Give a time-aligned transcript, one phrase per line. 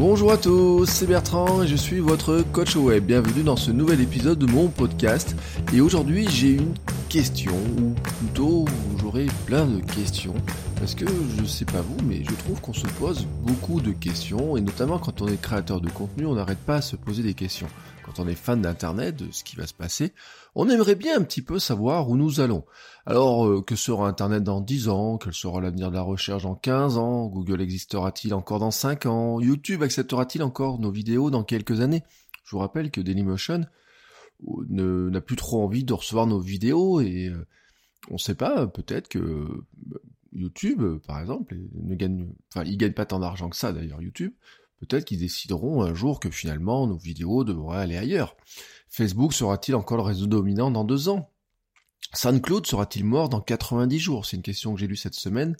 [0.00, 3.04] Bonjour à tous, c'est Bertrand et je suis votre coach web.
[3.04, 5.36] Bienvenue dans ce nouvel épisode de mon podcast.
[5.74, 6.72] Et aujourd'hui, j'ai une
[7.10, 8.64] question, ou plutôt
[8.98, 10.32] j'aurai plein de questions,
[10.76, 11.04] parce que
[11.36, 14.98] je sais pas vous, mais je trouve qu'on se pose beaucoup de questions, et notamment
[14.98, 17.68] quand on est créateur de contenu, on n'arrête pas à se poser des questions.
[18.06, 20.14] Quand on est fan d'internet, de ce qui va se passer,
[20.54, 22.64] on aimerait bien un petit peu savoir où nous allons.
[23.06, 26.54] Alors, euh, que sera internet dans 10 ans Quel sera l'avenir de la recherche dans
[26.54, 31.80] 15 ans Google existera-t-il encore dans 5 ans YouTube acceptera-t-il encore nos vidéos dans quelques
[31.80, 32.02] années?
[32.44, 33.66] Je vous rappelle que Dailymotion
[34.68, 37.46] n'a plus trop envie de recevoir nos vidéos et euh,
[38.10, 39.46] on sait pas, peut-être que
[40.32, 41.94] YouTube, par exemple, ne
[42.64, 44.32] il gagne pas tant d'argent que ça d'ailleurs, YouTube.
[44.80, 48.36] Peut-être qu'ils décideront un jour que finalement nos vidéos devraient aller ailleurs.
[48.88, 51.30] Facebook sera-t-il encore le réseau dominant dans deux ans?
[52.14, 54.26] SoundCloud sera-t-il mort dans 90 jours?
[54.26, 55.56] C'est une question que j'ai lue cette semaine.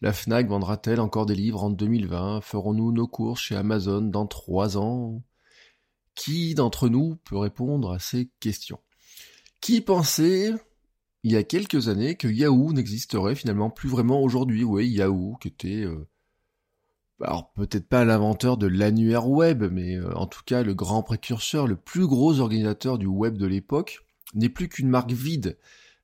[0.00, 4.76] La FNAC vendra-t-elle encore des livres en 2020 Ferons-nous nos courses chez Amazon dans trois
[4.76, 5.22] ans?
[6.14, 8.80] Qui d'entre nous peut répondre à ces questions?
[9.60, 10.52] Qui pensait,
[11.22, 14.64] il y a quelques années, que Yahoo n'existerait finalement plus vraiment aujourd'hui?
[14.64, 15.84] Oui, Yahoo, qui était...
[15.84, 16.08] Euh,
[17.20, 21.66] alors peut-être pas l'inventeur de l'annuaire web, mais euh, en tout cas le grand précurseur,
[21.66, 25.58] le plus gros organisateur du web de l'époque, n'est plus qu'une marque vide.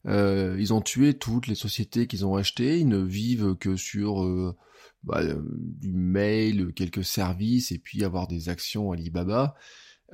[0.07, 4.55] Euh, ils ont tué toutes les sociétés qu'ils ont achetées, ils ne vivent que sur
[5.03, 9.57] bah, du mail, quelques services, et puis avoir des actions Alibaba.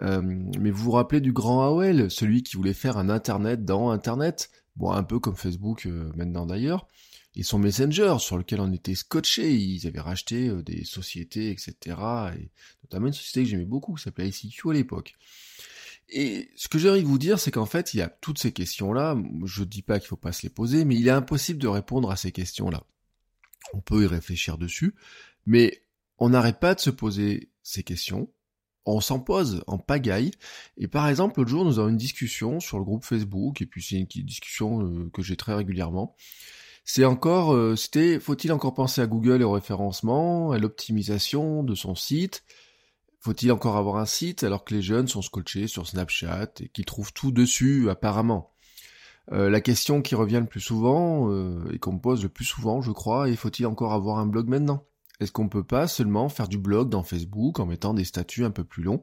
[0.00, 0.22] Euh,
[0.60, 4.50] mais vous vous rappelez du grand AOL, celui qui voulait faire un Internet dans Internet,
[4.76, 6.86] bon un peu comme Facebook euh, maintenant d'ailleurs,
[7.36, 11.74] et son Messenger sur lequel on était scotché, ils avaient racheté euh, des sociétés, etc.
[12.38, 12.50] Et
[12.82, 15.14] notamment une société que j'aimais beaucoup, qui s'appelait ICQ à l'époque.
[16.08, 18.52] Et ce que envie de vous dire, c'est qu'en fait, il y a toutes ces
[18.52, 21.68] questions-là, je dis pas qu'il faut pas se les poser, mais il est impossible de
[21.68, 22.84] répondre à ces questions-là.
[23.74, 24.94] On peut y réfléchir dessus,
[25.44, 25.82] mais
[26.18, 28.30] on n'arrête pas de se poser ces questions,
[28.86, 30.30] on s'en pose en pagaille.
[30.78, 33.82] Et par exemple, l'autre jour, nous avons une discussion sur le groupe Facebook, et puis
[33.82, 36.14] c'est une discussion euh, que j'ai très régulièrement.
[36.88, 41.74] C'est encore, euh, c'était, faut-il encore penser à Google et au référencement, à l'optimisation de
[41.74, 42.44] son site?
[43.18, 46.84] Faut-il encore avoir un site alors que les jeunes sont scotchés sur Snapchat et qu'ils
[46.84, 48.52] trouvent tout dessus apparemment?
[49.32, 51.28] Euh, la question qui revient le plus souvent,
[51.72, 54.46] et qu'on me pose le plus souvent, je crois, est faut-il encore avoir un blog
[54.46, 54.84] maintenant?
[55.18, 58.52] Est-ce qu'on peut pas seulement faire du blog dans Facebook en mettant des statuts un
[58.52, 59.02] peu plus longs?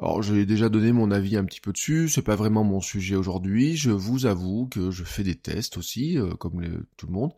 [0.00, 3.16] Alors j'ai déjà donné mon avis un petit peu dessus, c'est pas vraiment mon sujet
[3.16, 7.34] aujourd'hui, je vous avoue que je fais des tests aussi, euh, comme tout le monde,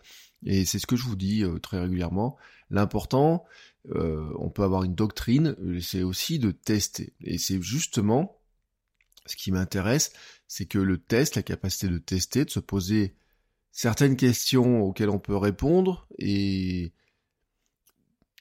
[0.47, 2.37] et c'est ce que je vous dis euh, très régulièrement.
[2.71, 3.45] L'important,
[3.97, 7.15] euh, on peut avoir une doctrine, c'est aussi de tester.
[7.23, 8.39] Et c'est justement
[9.27, 10.13] ce qui m'intéresse,
[10.47, 13.17] c'est que le test, la capacité de tester, de se poser
[13.73, 16.93] certaines questions auxquelles on peut répondre, et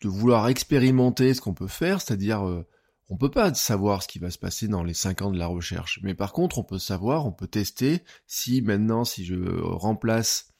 [0.04, 2.64] de vouloir expérimenter ce qu'on peut faire, c'est-à-dire
[3.12, 5.48] on peut pas savoir ce qui va se passer dans les 5 ans de la
[5.48, 10.54] recherche, mais par contre on peut savoir, on peut tester si maintenant si je remplace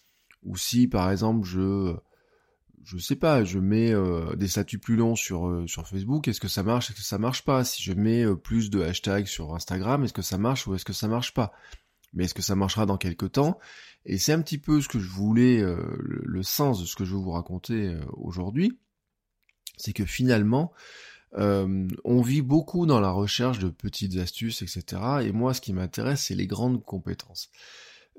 [0.44, 1.96] ou si par exemple je
[2.84, 6.42] je sais pas, je mets euh, des statuts plus longs sur euh, sur Facebook, est-ce
[6.42, 7.64] que ça marche, est-ce que ça marche pas?
[7.64, 10.94] Si je mets plus de hashtags sur Instagram, est-ce que ça marche ou est-ce que
[10.94, 11.54] ça marche pas?
[12.12, 13.60] Mais est-ce que ça marchera dans quelques temps?
[14.04, 17.16] Et c'est un petit peu ce que je voulais, le, sens de ce que je
[17.16, 18.78] vais vous raconter aujourd'hui.
[19.78, 20.74] C'est que finalement,
[21.38, 25.02] euh, on vit beaucoup dans la recherche de petites astuces, etc.
[25.24, 27.50] Et moi, ce qui m'intéresse, c'est les grandes compétences.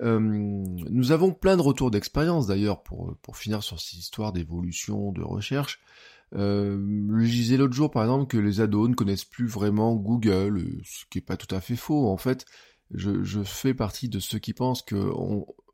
[0.00, 5.12] Euh, nous avons plein de retours d'expérience d'ailleurs pour, pour finir sur cette histoire d'évolution,
[5.12, 5.80] de recherche.
[6.34, 6.78] Euh,
[7.20, 11.04] je disais l'autre jour par exemple que les ados ne connaissent plus vraiment Google, ce
[11.10, 12.08] qui est pas tout à fait faux.
[12.08, 12.46] En fait,
[12.94, 14.96] je, fais partie de ceux qui pensent que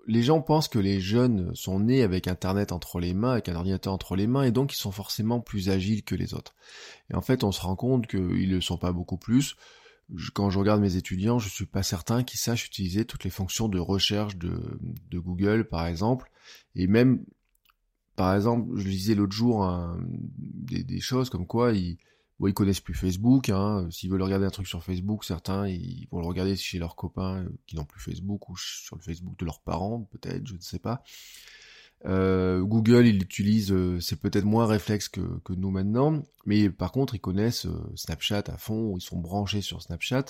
[0.08, 3.54] les gens pensent que les jeunes sont nés avec Internet entre les mains, avec un
[3.54, 6.54] ordinateur entre les mains, et donc ils sont forcément plus agiles que les autres.
[7.10, 9.54] Et en fait, on se rend compte qu'ils ne sont pas beaucoup plus.
[10.32, 13.68] Quand je regarde mes étudiants, je suis pas certain qu'ils sachent utiliser toutes les fonctions
[13.68, 14.58] de recherche de,
[15.12, 16.30] Google, par exemple.
[16.74, 17.22] Et même,
[18.16, 19.70] par exemple, je lisais l'autre jour
[20.38, 21.98] des, des, choses comme quoi ils
[22.38, 23.48] Bon, ils connaissent plus Facebook.
[23.48, 23.88] Hein.
[23.90, 27.42] S'ils veulent regarder un truc sur Facebook, certains ils vont le regarder chez leurs copains
[27.42, 30.60] euh, qui n'ont plus Facebook ou sur le Facebook de leurs parents, peut-être, je ne
[30.60, 31.02] sais pas.
[32.06, 36.92] Euh, Google, il utilise, euh, c'est peut-être moins réflexe que, que, nous maintenant, mais par
[36.92, 40.26] contre, ils connaissent euh, Snapchat à fond, ils sont branchés sur Snapchat.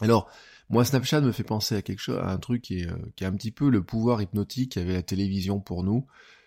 [0.00, 0.28] Alors,
[0.68, 3.26] moi, Snapchat me fait penser à quelque chose, à un truc qui est, qui est
[3.26, 6.06] un petit peu le pouvoir hypnotique qu'avait la télévision pour nous.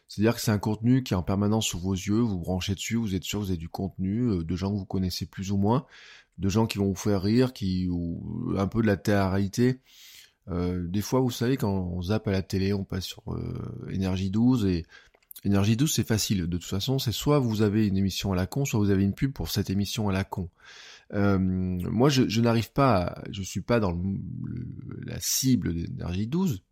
[0.09, 2.95] C'est-à-dire que c'est un contenu qui est en permanence sous vos yeux, vous branchez dessus,
[2.95, 5.57] vous êtes sûr que vous avez du contenu, de gens que vous connaissez plus ou
[5.57, 5.85] moins,
[6.39, 9.79] de gens qui vont vous faire rire, qui ou un peu de la télé-réalité.
[10.49, 13.87] Euh, des fois, vous savez, quand on zappe à la télé, on passe sur euh,
[13.91, 14.85] Énergie 12 et
[15.45, 16.47] Énergie 12, c'est facile.
[16.47, 19.03] De toute façon, c'est soit vous avez une émission à la con, soit vous avez
[19.03, 20.49] une pub pour cette émission à la con.
[21.13, 23.97] Euh, moi, je, n'arrive pas, à, je suis pas dans
[25.05, 26.63] la cible d'Énergie 12,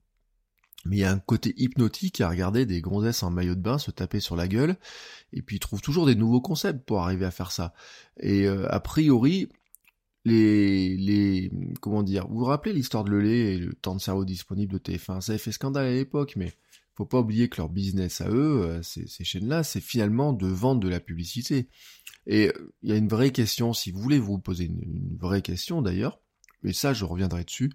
[0.85, 3.77] mais il y a un côté hypnotique à regarder des gonzesses en maillot de bain
[3.77, 4.75] se taper sur la gueule,
[5.33, 7.73] et puis ils trouvent toujours des nouveaux concepts pour arriver à faire ça.
[8.19, 9.49] Et euh, a priori,
[10.25, 11.49] les,
[11.81, 14.79] comment dire, vous vous rappelez l'histoire de Lelay et le temps de cerveau disponible de
[14.79, 16.53] TF1, ça avait fait scandale à l'époque, mais
[16.95, 20.47] faut pas oublier que leur business à eux, euh, ces, ces chaînes-là, c'est finalement de
[20.47, 21.69] vendre de la publicité.
[22.27, 25.41] Et euh, il y a une vraie question, si vous voulez vous poser une, vraie
[25.41, 26.19] question d'ailleurs,
[26.61, 27.71] mais ça je reviendrai dessus,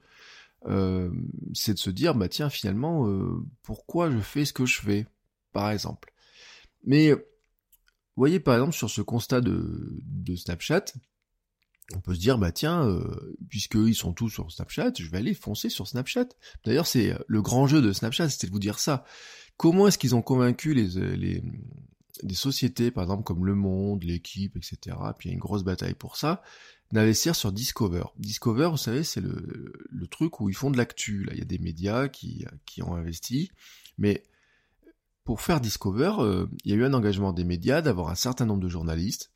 [0.66, 1.10] euh,
[1.54, 5.06] c'est de se dire, bah tiens, finalement, euh, pourquoi je fais ce que je fais,
[5.52, 6.12] par exemple.
[6.84, 7.20] Mais, vous
[8.16, 10.84] voyez, par exemple, sur ce constat de, de Snapchat,
[11.94, 15.34] on peut se dire bah tiens euh, puisqu'ils sont tous sur Snapchat je vais aller
[15.34, 16.26] foncer sur Snapchat
[16.64, 19.04] d'ailleurs c'est euh, le grand jeu de Snapchat c'était de vous dire ça
[19.56, 21.42] comment est-ce qu'ils ont convaincu les, euh, les
[22.22, 25.64] des sociétés par exemple comme Le Monde l'équipe etc puis il y a une grosse
[25.64, 26.42] bataille pour ça
[26.92, 29.72] d'investir sur Discover Discover vous savez c'est le,
[30.10, 32.46] truc où ils font de l'actu il y a des médias qui
[32.82, 33.50] ont investi
[33.98, 34.22] mais
[35.24, 38.46] pour faire Discover, euh, il y a eu un engagement des médias d'avoir un certain
[38.46, 39.30] nombre de journalistes,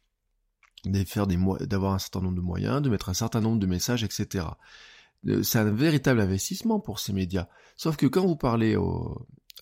[0.85, 4.47] d'avoir un certain nombre de moyens, de mettre un certain nombre de messages, etc.
[5.27, 7.49] Euh, c'est un véritable investissement pour ces médias.
[7.77, 8.77] Sauf que quand vous parlez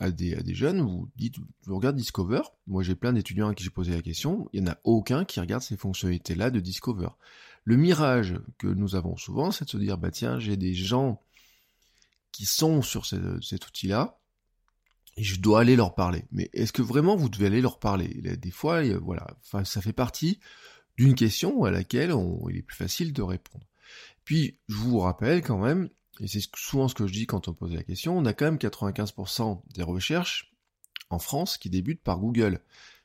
[0.00, 2.42] à, des, à, des, jeunes, vous dites, vous regardez Discover.
[2.66, 4.48] Moi, j'ai plein d'étudiants à qui j'ai posé la question.
[4.52, 7.08] Il n'y en a aucun qui regarde ces fonctionnalités-là de Discover.
[7.64, 11.20] Le mirage que nous avons souvent, c'est de se dire, bah tiens, j'ai des gens
[12.30, 14.18] qui sont sur cet outil-là,
[15.16, 16.24] et je dois aller leur parler.
[16.32, 18.08] Mais est-ce que vraiment vous devez aller leur parler?
[18.08, 19.26] Des fois, voilà,
[19.64, 20.40] ça fait partie
[20.96, 22.12] d'une question à laquelle
[22.50, 23.66] il est plus facile de répondre.
[24.24, 25.88] Puis, je vous rappelle quand même,
[26.20, 28.46] et c'est souvent ce que je dis quand on pose la question, on a quand
[28.46, 30.52] même 95% des recherches
[31.10, 32.60] en France qui débutent par Google.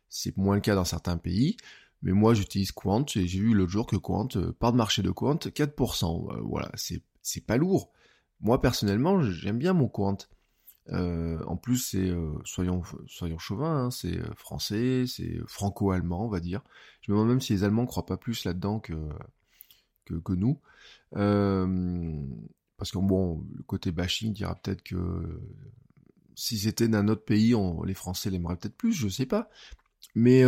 [0.09, 1.57] C'est moins le cas dans certains pays,
[2.01, 5.01] mais moi j'utilise Quant, et j'ai vu l'autre jour que Quant, euh, part de marché
[5.01, 6.31] de Quant, 4%.
[6.31, 7.01] Euh, voilà, c'est,
[7.45, 7.91] pas lourd.
[8.41, 10.17] Moi personnellement, j'aime bien mon Quant.
[10.91, 16.29] Euh, en plus, c'est euh, soyons soyons chauvins, hein, c'est euh, français, c'est franco-allemand, on
[16.29, 16.61] va dire.
[17.01, 18.93] Je me demande même si les Allemands croient pas plus là-dedans que,
[20.05, 20.59] que, que nous.
[21.11, 25.41] parce que bon, le côté bashing dira peut-être que
[26.35, 29.49] si c'était d'un autre pays, on, les Français l'aimeraient peut-être plus, je sais pas.
[30.15, 30.43] Mais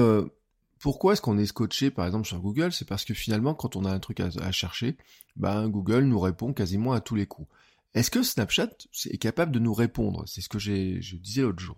[0.81, 2.73] pourquoi est-ce qu'on est scotché par exemple sur Google?
[2.73, 4.97] C'est parce que finalement, quand on a un truc à, chercher,
[5.35, 7.47] ben Google nous répond quasiment à tous les coups.
[7.93, 8.69] Est-ce que Snapchat
[9.05, 10.23] est capable de nous répondre?
[10.27, 11.77] C'est ce que je disais l'autre jour.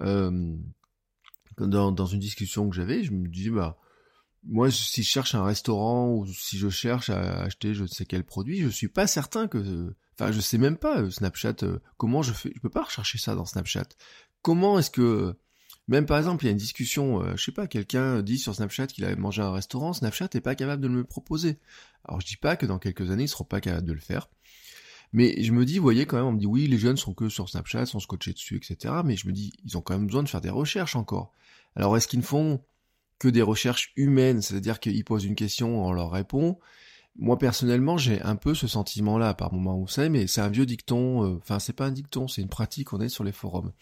[0.00, 0.56] Euh,
[1.58, 3.78] dans, une discussion que j'avais, je me disais, bah,
[4.44, 8.06] moi, si je cherche un restaurant ou si je cherche à acheter je ne sais
[8.06, 11.78] quel produit, je suis pas certain que, enfin, je sais même pas euh, Snapchat euh,
[11.96, 12.52] comment je fais?
[12.54, 13.86] Je peux pas rechercher ça dans Snapchat.
[14.42, 15.36] Comment est-ce que,
[15.88, 18.86] même par exemple, il y a une discussion, je sais pas, quelqu'un dit sur Snapchat
[18.88, 21.58] qu'il avait mangé à un restaurant, Snapchat n'est pas capable de le proposer.
[22.04, 24.28] Alors je dis pas que dans quelques années, ils seront pas capables de le faire.
[25.12, 27.12] Mais je me dis, vous voyez, quand même, on me dit, oui, les jeunes sont
[27.12, 28.94] que sur Snapchat, sont scotchés dessus, etc.
[29.04, 31.32] Mais je me dis, ils ont quand même besoin de faire des recherches encore.
[31.76, 32.62] Alors, est-ce qu'ils ne font
[33.18, 36.58] que des recherches humaines, c'est-à-dire qu'ils posent une question, on leur répond
[37.16, 40.66] Moi, personnellement, j'ai un peu ce sentiment-là par moment, vous savez, mais c'est un vieux
[40.66, 43.72] dicton, euh, enfin, c'est pas un dicton, c'est une pratique qu'on est sur les forums.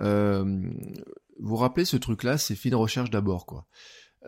[0.00, 0.44] Euh,
[1.38, 3.66] vous vous rappelez ce truc-là, c'est fine recherche d'abord, quoi.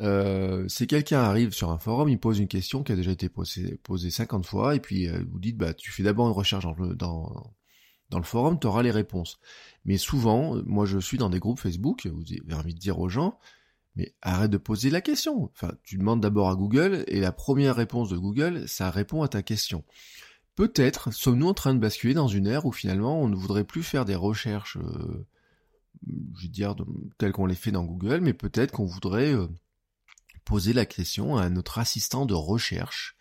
[0.01, 3.29] Euh, c'est quelqu'un arrive sur un forum, il pose une question qui a déjà été
[3.29, 6.65] posée, posée 50 fois, et puis euh, vous dites, bah, tu fais d'abord une recherche
[6.65, 7.55] dans le, dans,
[8.13, 9.41] le forum, tu auras les réponses.
[9.85, 13.09] Mais souvent, moi je suis dans des groupes Facebook, vous avez envie de dire aux
[13.09, 13.39] gens,
[13.97, 15.51] mais arrête de poser la question.
[15.53, 19.29] Enfin, tu demandes d'abord à Google, et la première réponse de Google, ça répond à
[19.29, 19.85] ta question.
[20.55, 23.83] Peut-être sommes-nous en train de basculer dans une ère où finalement on ne voudrait plus
[23.83, 25.27] faire des recherches, euh,
[26.07, 26.75] je veux dire,
[27.19, 29.49] telles qu'on les fait dans Google, mais peut-être qu'on voudrait euh,
[30.45, 33.17] poser la question à notre assistant de recherche.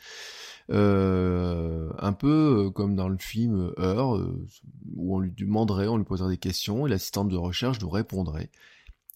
[0.70, 4.46] Euh, un peu euh, comme dans le film Heure, euh,
[4.96, 8.50] où on lui demanderait, on lui poserait des questions et l'assistante de recherche nous répondrait.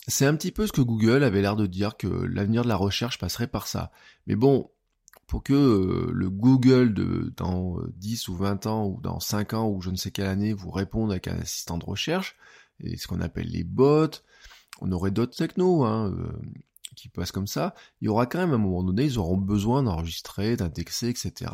[0.07, 2.77] C'est un petit peu ce que Google avait l'air de dire que l'avenir de la
[2.77, 3.91] recherche passerait par ça.
[4.27, 4.69] Mais bon,
[5.27, 9.81] pour que le Google de dans 10 ou 20 ans ou dans 5 ans ou
[9.81, 12.35] je ne sais quelle année vous réponde avec un assistant de recherche,
[12.83, 14.09] et ce qu'on appelle les bots.
[14.81, 16.31] On aurait d'autres technos hein, euh,
[16.95, 17.75] qui passent comme ça.
[18.01, 21.51] Il y aura quand même à un moment donné, ils auront besoin d'enregistrer, d'indexer, etc.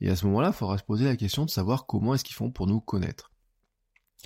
[0.00, 2.36] Et à ce moment-là, il faudra se poser la question de savoir comment est-ce qu'ils
[2.36, 3.32] font pour nous connaître.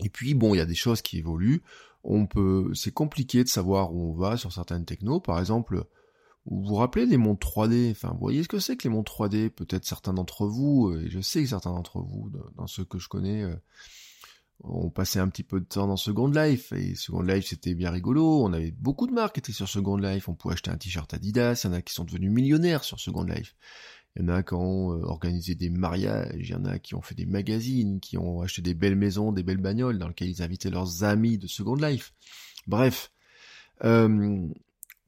[0.03, 1.63] Et puis bon, il y a des choses qui évoluent.
[2.05, 5.21] On peut, c'est compliqué de savoir où on va sur certaines technos.
[5.21, 5.85] Par exemple,
[6.47, 9.13] vous vous rappelez les montres 3D Enfin, vous voyez ce que c'est que les montres
[9.13, 12.85] 3D Peut-être certains d'entre vous, euh, et je sais que certains d'entre vous, dans ceux
[12.85, 13.45] que je connais,
[14.65, 16.73] ont passé un petit peu de temps dans Second Life.
[16.73, 18.45] Et Second Life, c'était bien rigolo.
[18.45, 20.29] On avait beaucoup de marques qui étaient sur Second Life.
[20.29, 21.63] On pouvait acheter un t-shirt Adidas.
[21.65, 23.55] Il y en a qui sont devenus millionnaires sur Second Life.
[24.17, 26.95] Il y en a qui ont euh, organisé des mariages, il y en a qui
[26.95, 30.31] ont fait des magazines, qui ont acheté des belles maisons, des belles bagnoles dans lesquelles
[30.31, 32.13] ils invitaient leurs amis de Second Life.
[32.67, 33.13] Bref,
[33.85, 34.49] euh,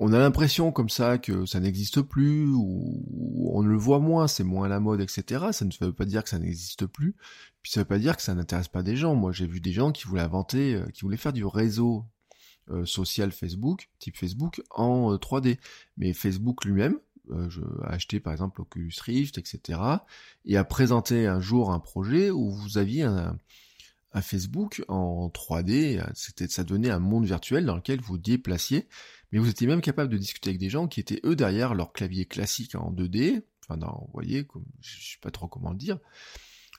[0.01, 4.45] on a l'impression comme ça que ça n'existe plus, ou on le voit moins, c'est
[4.45, 5.47] moins la mode, etc.
[5.53, 7.15] Ça ne veut pas dire que ça n'existe plus,
[7.63, 9.15] puis ça veut pas dire que ça n'intéresse pas des gens.
[9.15, 12.05] Moi j'ai vu des gens qui voulaient inventer, euh, qui voulaient faire du réseau
[12.85, 15.59] social Facebook, type Facebook, en 3D.
[15.97, 17.01] Mais Facebook lui-même,
[17.33, 19.81] euh, je, a acheté par exemple Oculus Rift, etc.
[20.45, 23.37] Et a présenté un jour un projet où vous aviez un,
[24.23, 28.89] Facebook en 3D, c'était ça donnait un monde virtuel dans lequel vous déplaciez,
[29.33, 31.93] mais vous étiez même capable de discuter avec des gens qui étaient eux derrière leur
[31.93, 35.77] clavier classique en 2D, enfin non, vous voyez, comme, je sais pas trop comment le
[35.77, 35.99] dire,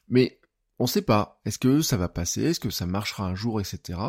[0.09, 0.39] mais
[0.79, 3.99] on sait pas, est-ce que ça va passer, est-ce que ça marchera un jour, etc.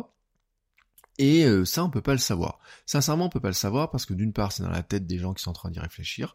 [1.19, 2.59] Et euh, ça, on peut pas le savoir.
[2.87, 5.19] Sincèrement, on peut pas le savoir parce que d'une part, c'est dans la tête des
[5.19, 6.35] gens qui sont en train d'y réfléchir,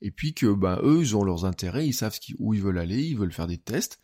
[0.00, 3.02] et puis que bah eux, ils ont leurs intérêts, ils savent où ils veulent aller,
[3.02, 4.00] ils veulent faire des tests.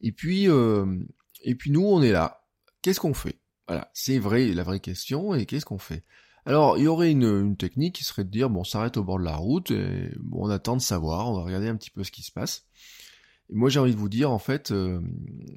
[0.00, 0.98] Et puis, euh,
[1.42, 2.44] et puis nous, on est là.
[2.80, 3.38] Qu'est-ce qu'on fait?
[3.68, 5.34] Voilà, c'est vrai, la vraie question.
[5.34, 6.04] Et qu'est-ce qu'on fait?
[6.44, 9.18] Alors, il y aurait une, technique qui serait de dire bon, on s'arrête au bord
[9.18, 12.02] de la route, et bon, on attend de savoir, on va regarder un petit peu
[12.04, 12.66] ce qui se passe.
[13.50, 15.00] Et moi, j'ai envie de vous dire, en fait, euh,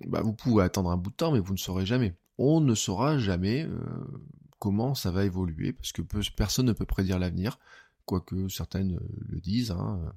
[0.08, 2.76] bah, vous pouvez attendre un bout de temps, mais vous ne saurez jamais on ne
[2.76, 3.78] saura jamais euh,
[4.60, 6.02] comment ça va évoluer, parce que
[6.36, 7.60] personne ne peut prédire l'avenir,
[8.06, 10.14] quoique certaines euh, le disent, hein,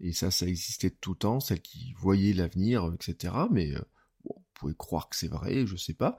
[0.00, 3.34] et ça, ça existait tout le temps, celles qui voyaient l'avenir, etc.
[3.50, 3.74] Mais
[4.58, 6.18] pouvez croire que c'est vrai, je sais pas.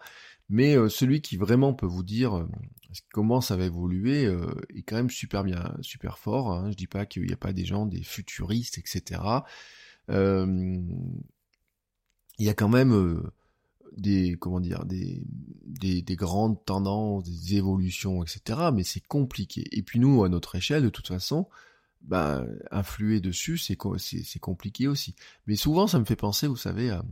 [0.50, 2.48] Mais celui qui vraiment peut vous dire
[3.14, 4.24] comment ça va évoluer
[4.76, 6.52] est quand même super bien, super fort.
[6.52, 6.72] Hein.
[6.72, 9.22] Je dis pas qu'il n'y a pas des gens, des futuristes, etc.
[10.10, 10.86] il
[12.40, 13.22] y a quand même
[13.98, 15.22] des comment dire des,
[15.66, 18.70] des, des grandes tendances, des évolutions, etc.
[18.74, 19.68] Mais c'est compliqué.
[19.72, 21.48] Et puis nous, à notre échelle, de toute façon,
[22.02, 25.16] bah, influer dessus, c'est c'est compliqué aussi.
[25.48, 27.04] Mais souvent, ça me fait penser, vous savez, à,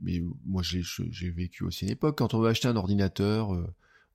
[0.00, 3.66] mais moi j'ai vécu aussi une époque quand on veut acheter un ordinateur, euh,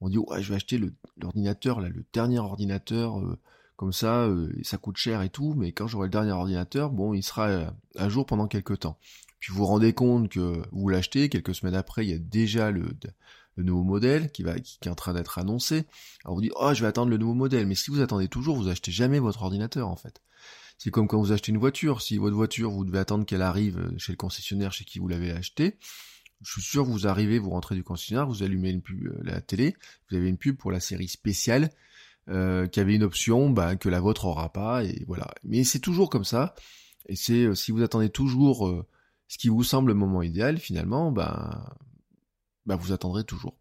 [0.01, 0.79] on dit ouais je vais acheter
[1.17, 3.19] l'ordinateur là, le dernier ordinateur.
[3.19, 3.37] Euh,
[3.75, 7.13] comme ça, euh, ça coûte cher et tout, mais quand j'aurai le dernier ordinateur, bon,
[7.13, 8.99] il sera à jour pendant quelques temps.
[9.39, 12.71] Puis vous vous rendez compte que vous l'achetez, quelques semaines après, il y a déjà
[12.71, 12.89] le,
[13.59, 15.85] le nouveau modèle qui, va, qui, est en train d'être annoncé.
[16.23, 17.67] Alors vous dites, oh, je vais attendre le nouveau modèle.
[17.67, 20.21] Mais si vous attendez toujours, vous achetez jamais votre ordinateur, en fait.
[20.79, 22.01] C'est comme quand vous achetez une voiture.
[22.01, 25.31] Si votre voiture, vous devez attendre qu'elle arrive chez le concessionnaire chez qui vous l'avez
[25.31, 25.77] achetée,
[26.41, 29.41] je suis sûr vous arrivez, vous rentrez du concessionnaire, vous allumez une pub, euh, la
[29.41, 29.75] télé,
[30.09, 31.69] vous avez une pub pour la série spéciale,
[32.29, 35.27] euh, qui avait une option bah, que la vôtre aura pas, et voilà.
[35.43, 36.55] Mais c'est toujours comme ça.
[37.07, 38.87] Et c'est euh, si vous attendez toujours euh,
[39.27, 41.75] ce qui vous semble le moment idéal, finalement, ben
[42.67, 43.58] vous attendrez toujours.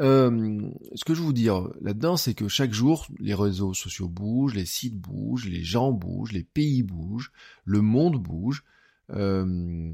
[0.00, 0.60] Euh,
[0.94, 4.54] ce que je veux vous dire là-dedans, c'est que chaque jour, les réseaux sociaux bougent,
[4.54, 7.32] les sites bougent, les gens bougent, les pays bougent,
[7.64, 8.64] le monde bouge.
[9.10, 9.92] Euh,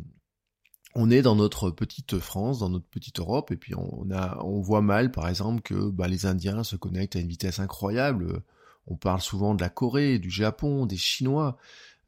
[0.94, 4.60] on est dans notre petite France, dans notre petite Europe, et puis on, a, on
[4.60, 8.42] voit mal, par exemple, que bah, les Indiens se connectent à une vitesse incroyable.
[8.86, 11.56] On parle souvent de la Corée, du Japon, des Chinois.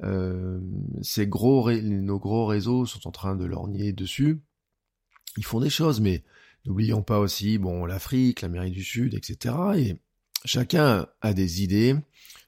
[0.02, 0.60] Euh,
[1.02, 4.42] ces gros, nos gros réseaux sont en train de lorgner dessus.
[5.36, 6.24] Ils font des choses, mais
[6.66, 9.54] n'oublions pas aussi, bon, l'Afrique, l'Amérique du Sud, etc.
[9.76, 9.97] Et
[10.44, 11.97] chacun a des idées,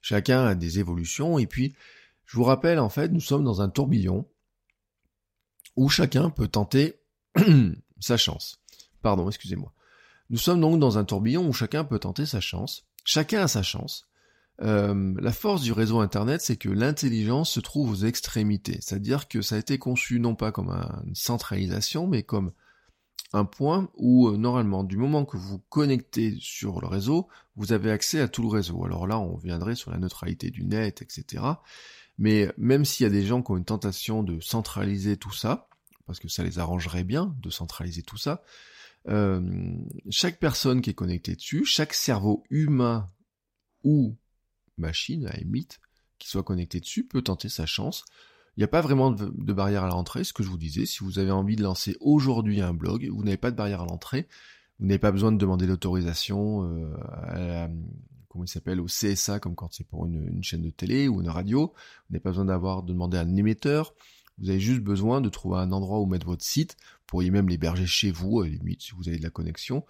[0.02, 1.74] chacun a des évolutions, et puis,
[2.24, 4.26] je vous rappelle, en fait, nous sommes dans un tourbillon
[5.76, 7.00] où chacun peut tenter
[8.00, 8.60] sa chance.
[9.02, 9.72] Pardon, excusez-moi.
[10.30, 12.84] Nous sommes donc dans un tourbillon où chacun peut tenter sa chance.
[13.04, 14.08] Chacun a sa chance.
[14.62, 18.78] Euh, la force du réseau Internet, c'est que l'intelligence se trouve aux extrémités.
[18.80, 20.70] C'est-à-dire que ça a été conçu non pas comme
[21.06, 22.52] une centralisation, mais comme
[23.32, 27.90] un point où, euh, normalement, du moment que vous connectez sur le réseau, vous avez
[27.90, 28.84] accès à tout le réseau.
[28.84, 31.42] Alors là, on viendrait sur la neutralité du net, etc.
[32.18, 35.68] Mais même s'il y a des gens qui ont une tentation de centraliser tout ça,
[36.06, 38.42] parce que ça les arrangerait bien de centraliser tout ça,
[39.08, 39.76] euh,
[40.10, 43.10] chaque personne qui est connectée dessus, chaque cerveau humain
[43.84, 44.16] ou
[44.78, 45.80] machine, à limite,
[46.18, 48.04] qui soit connecté dessus, peut tenter sa chance.
[48.56, 50.86] Il n'y a pas vraiment de, barrière à l'entrée, ce que je vous disais.
[50.86, 53.84] Si vous avez envie de lancer aujourd'hui un blog, vous n'avez pas de barrière à
[53.84, 54.28] l'entrée.
[54.80, 57.68] Vous n'avez pas besoin de demander l'autorisation euh, à
[58.28, 61.28] comment il s'appelle, au CSA, comme quand c'est pour une, chaîne de télé ou une
[61.28, 61.72] radio.
[61.74, 63.94] Vous n'avez pas besoin d'avoir de demander à un émetteur.
[64.38, 66.76] Vous avez juste besoin de trouver un endroit où mettre votre site.
[66.80, 69.84] Vous pourriez même l'héberger chez vous, à la limite, si vous avez de la connexion.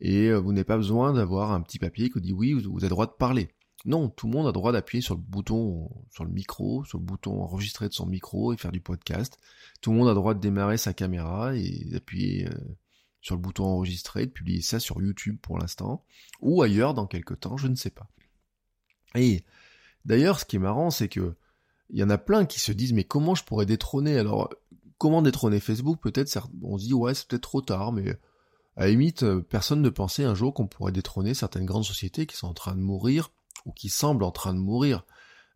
[0.00, 2.86] Et euh, vous n'avez pas besoin d'avoir un petit papier qui dit oui, vous avez
[2.86, 3.48] le droit de parler.
[3.86, 7.04] Non, tout le monde a droit d'appuyer sur le bouton, sur le micro, sur le
[7.04, 9.38] bouton enregistrer de son micro et faire du podcast.
[9.80, 12.76] Tout le monde a droit de démarrer sa caméra et d'appuyer euh,
[13.22, 16.04] sur le bouton enregistrer, de publier ça sur YouTube pour l'instant,
[16.40, 18.08] ou ailleurs dans quelques temps, je ne sais pas.
[19.14, 19.44] Et
[20.04, 21.34] d'ailleurs, ce qui est marrant, c'est que
[21.88, 24.18] il y en a plein qui se disent mais comment je pourrais détrôner?
[24.18, 24.50] Alors
[24.98, 26.00] comment détrôner Facebook?
[26.00, 28.10] Peut-être on se dit ouais c'est peut-être trop tard, mais
[28.76, 32.36] à la limite personne ne pensait un jour qu'on pourrait détrôner certaines grandes sociétés qui
[32.36, 33.32] sont en train de mourir
[33.66, 35.04] ou qui semblent en train de mourir.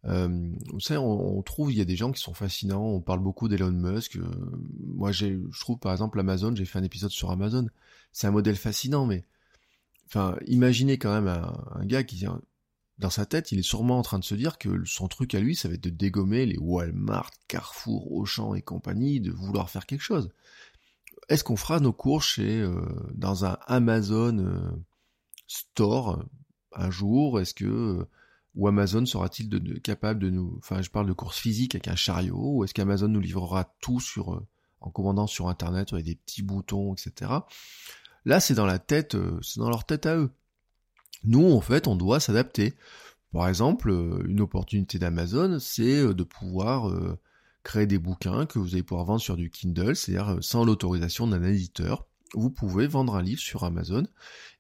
[0.07, 0.29] Euh,
[0.71, 3.49] vous savez, on, trouve, il y a des gens qui sont fascinants, on parle beaucoup
[3.49, 4.17] d'Elon Musk.
[4.17, 4.29] Euh,
[4.87, 7.67] moi, j'ai, je trouve, par exemple, Amazon, j'ai fait un épisode sur Amazon.
[8.13, 9.25] C'est un modèle fascinant, mais,
[10.07, 12.25] enfin, imaginez quand même un, gars qui,
[12.99, 15.41] dans sa tête, il est sûrement en train de se dire que son truc à
[15.41, 19.87] lui, ça va être de dégommer les Walmart, Carrefour, Auchan et compagnie, de vouloir faire
[19.87, 20.31] quelque chose.
[21.31, 22.83] Est-ce qu'on fera nos courses chez, euh,
[23.15, 24.77] dans un Amazon
[25.47, 26.23] Store
[26.75, 28.07] un jour Est-ce que
[28.55, 32.57] ou Amazon sera-t-il capable de nous, enfin je parle de course physique avec un chariot,
[32.57, 34.47] ou est-ce qu'Amazon nous livrera tout sur, euh,
[34.81, 37.33] en commandant sur Internet avec des petits boutons, etc.
[38.25, 40.31] Là c'est dans la tête, euh, c'est dans leur tête à eux.
[41.25, 42.75] Nous en fait on doit s'adapter.
[43.33, 46.93] Par exemple, euh, une opportunité d'Amazon, c'est de pouvoir
[47.65, 51.43] créer des bouquins que vous allez pouvoir vendre sur du Kindle, c'est-à-dire sans l'autorisation d'un
[51.43, 52.07] éditeur.
[52.35, 54.07] Vous pouvez vendre un livre sur Amazon,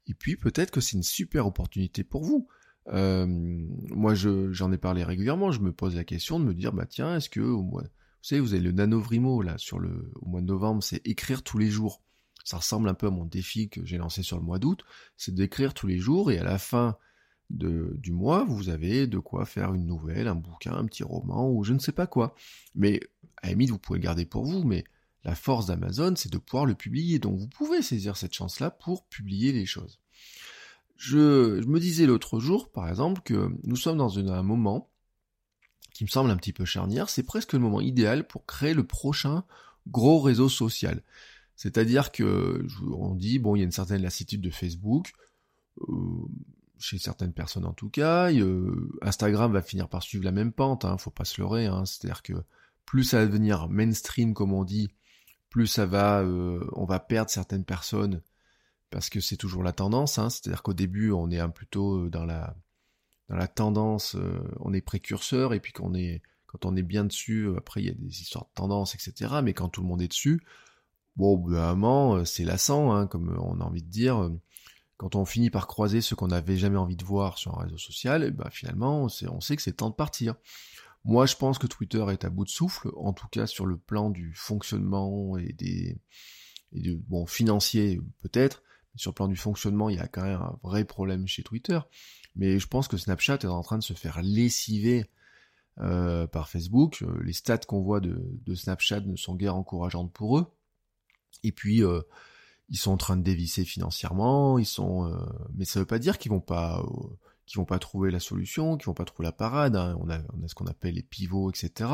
[0.06, 2.48] et puis peut-être que c'est une super opportunité pour vous.
[2.88, 5.52] Euh, moi, j'en ai parlé régulièrement.
[5.52, 7.88] Je me pose la question de me dire, bah tiens, est-ce que au mois, vous
[8.28, 11.58] savez, vous avez le nanovrimo là sur le au mois de novembre, c'est écrire tous
[11.58, 12.02] les jours.
[12.44, 14.84] Ça ressemble un peu à mon défi que j'ai lancé sur le mois d'août,
[15.16, 16.98] c'est d'écrire tous les jours et à la fin
[17.50, 21.50] de, du mois, vous avez de quoi faire une nouvelle, un bouquin, un petit roman
[21.50, 22.34] ou je ne sais pas quoi.
[22.74, 23.00] Mais
[23.42, 24.84] à vous pouvez le garder pour vous, mais
[25.24, 27.18] la force d'Amazon, c'est de pouvoir le publier.
[27.18, 30.00] Donc vous pouvez saisir cette chance-là pour publier les choses.
[30.96, 34.90] Je, me disais l'autre jour, par exemple, que nous sommes dans un moment
[35.92, 38.84] qui me semble un petit peu charnière, c'est presque le moment idéal pour créer le
[38.84, 39.44] prochain
[39.86, 41.02] gros réseau social.
[41.56, 45.12] C'est-à-dire que on dit bon, il y a une certaine lassitude de Facebook,
[45.80, 45.94] euh,
[46.78, 48.28] chez certaines personnes en tout cas.
[49.02, 51.66] Instagram va finir par suivre la même pente, hein, faut pas se leurrer.
[51.66, 51.84] Hein.
[51.86, 52.34] C'est-à-dire que
[52.84, 54.88] plus ça va devenir mainstream, comme on dit,
[55.54, 58.22] plus ça va, euh, on va perdre certaines personnes
[58.90, 62.24] parce que c'est toujours la tendance, hein, c'est-à-dire qu'au début on est plutôt euh, dans
[62.24, 62.56] la
[63.28, 67.04] dans la tendance, euh, on est précurseur, et puis qu'on est quand on est bien
[67.04, 69.36] dessus, après il y a des histoires de tendance, etc.
[69.44, 70.42] Mais quand tout le monde est dessus,
[71.14, 74.28] bon, au moment, c'est lassant, hein, comme on a envie de dire.
[74.96, 77.78] Quand on finit par croiser ce qu'on n'avait jamais envie de voir sur un réseau
[77.78, 80.34] social, et ben finalement, on sait que c'est temps de partir.
[81.04, 83.76] Moi, je pense que Twitter est à bout de souffle, en tout cas sur le
[83.76, 85.98] plan du fonctionnement et des,
[86.72, 88.62] et bon, financier peut-être,
[88.96, 91.78] sur le plan du fonctionnement, il y a quand même un vrai problème chez Twitter.
[92.36, 95.10] Mais je pense que Snapchat est en train de se faire lessiver
[95.80, 97.02] euh, par Facebook.
[97.02, 100.46] Euh, les stats qu'on voit de, Snapchat ne sont guère encourageantes pour eux.
[101.42, 102.00] Et puis euh,
[102.68, 104.58] ils sont en train de dévisser financièrement.
[104.58, 105.12] Ils sont,
[105.54, 106.82] mais ça veut pas dire qu'ils vont pas,
[107.46, 109.76] qu'ils vont pas trouver la solution, qu'ils vont pas trouver la parade.
[109.76, 109.96] Hein.
[110.00, 111.90] On a, ce qu'on appelle les pivots, etc.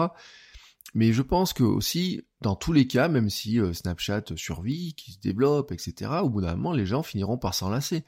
[0.94, 5.12] Mais je pense que aussi, dans tous les cas, même si euh, Snapchat survit, qui
[5.12, 8.04] se développe, etc., au bout d'un moment, les gens finiront par s'enlacer.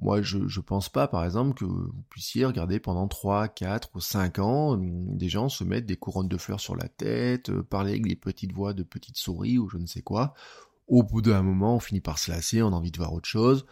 [0.00, 4.00] Moi, je, je pense pas, par exemple, que vous puissiez regarder pendant 3, 4 ou
[4.00, 7.62] 5 ans hum, des gens se mettre des couronnes de fleurs sur la tête, euh,
[7.62, 10.34] parler avec des petites voix de petites souris ou je ne sais quoi.
[10.86, 13.28] Au bout d'un moment, on finit par se lasser, on a envie de voir autre
[13.28, 13.66] chose.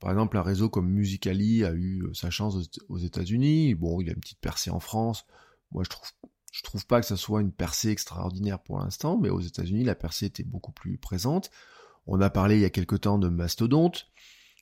[0.00, 2.56] Par exemple, un réseau comme Musicali a eu euh, sa chance
[2.88, 3.74] aux États-Unis.
[3.74, 5.26] Bon, il a une petite percée en France.
[5.72, 6.10] Moi, je trouve
[6.52, 9.94] je trouve pas que ça soit une percée extraordinaire pour l'instant, mais aux États-Unis, la
[9.94, 11.50] percée était beaucoup plus présente.
[12.06, 14.08] On a parlé il y a quelque temps de Mastodonte,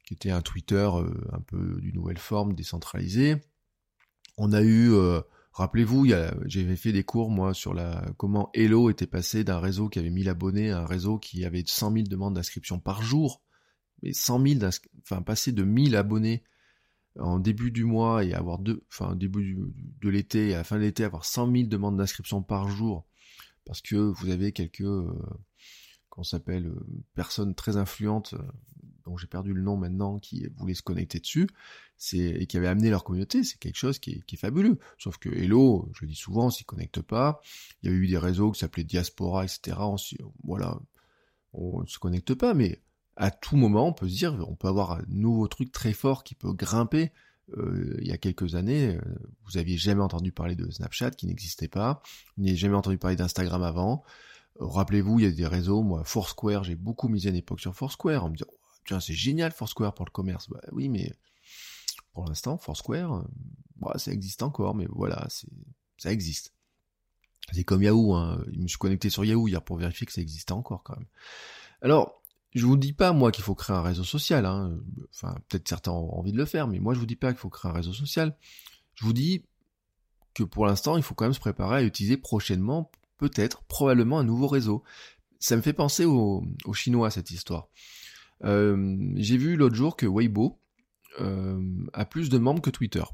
[0.07, 3.37] qui était un Twitter euh, un peu d'une nouvelle forme, décentralisé.
[4.37, 5.21] On a eu, euh,
[5.53, 6.07] rappelez-vous,
[6.45, 10.11] j'avais fait des cours moi sur la comment Hello était passé d'un réseau qui avait
[10.11, 13.43] 1000 abonnés à un réseau qui avait 100 000 demandes d'inscription par jour.
[14.03, 14.71] Mais 100 000,
[15.03, 16.45] enfin passer de 1000 abonnés
[17.19, 19.57] en début du mois et avoir deux, enfin début
[20.01, 23.09] de l'été et à la fin de l'été avoir 100 000 demandes d'inscription par jour
[23.69, 25.13] parce que vous avez quelques euh,
[26.09, 28.43] qu'on s'appelle euh, personnes très influentes euh,
[29.05, 31.49] dont j'ai perdu le nom maintenant qui voulaient se connecter dessus.
[32.13, 33.43] Et qui avaient amené leur communauté.
[33.43, 34.79] C'est quelque chose qui est, fabuleux.
[34.99, 37.43] Sauf que Hello je le dis souvent s'y connecte pas.
[37.83, 39.97] Il y a eu des réseaux qui s'appelaient Diaspora etc on
[40.45, 40.79] voilà.
[41.53, 42.81] On ne se connecte pas mais
[43.19, 46.23] à tout moment, on peut se dire, on peut avoir un nouveau truc très fort
[46.23, 47.13] qui peut grimper.
[47.57, 49.01] Euh, il y a quelques années, euh,
[49.45, 52.03] vous aviez jamais entendu parler de Snapchat qui n'existait pas,
[52.37, 54.05] vous n'aviez jamais entendu parler d'Instagram avant.
[54.61, 57.59] Euh, rappelez-vous, il y a des réseaux, moi, Foursquare, j'ai beaucoup misé à une époque
[57.59, 58.51] sur Foursquare en me disant,
[58.87, 60.49] tiens, c'est génial Foursquare pour le commerce.
[60.49, 61.13] Bah, oui, mais
[62.13, 63.25] pour l'instant, Foursquare,
[63.77, 65.27] bah, ça existe encore, mais voilà,
[65.97, 66.53] ça existe.
[67.53, 68.45] C'est comme Yahoo, hein.
[68.53, 71.07] je me suis connecté sur Yahoo hier pour vérifier que ça existait encore quand même.
[71.81, 72.18] Alors,
[72.55, 74.79] je vous dis pas moi qu'il faut créer un réseau social, hein.
[75.15, 77.41] enfin peut-être certains ont envie de le faire, mais moi je vous dis pas qu'il
[77.41, 78.37] faut créer un réseau social.
[78.95, 79.45] Je vous dis
[80.35, 84.25] que pour l'instant il faut quand même se préparer à utiliser prochainement, peut-être, probablement un
[84.25, 84.83] nouveau réseau.
[85.39, 87.69] Ça me fait penser aux, Chinois cette histoire.
[88.45, 90.59] Euh, j'ai vu l'autre jour que Weibo
[91.21, 91.61] euh,
[91.93, 93.05] a plus de membres que Twitter.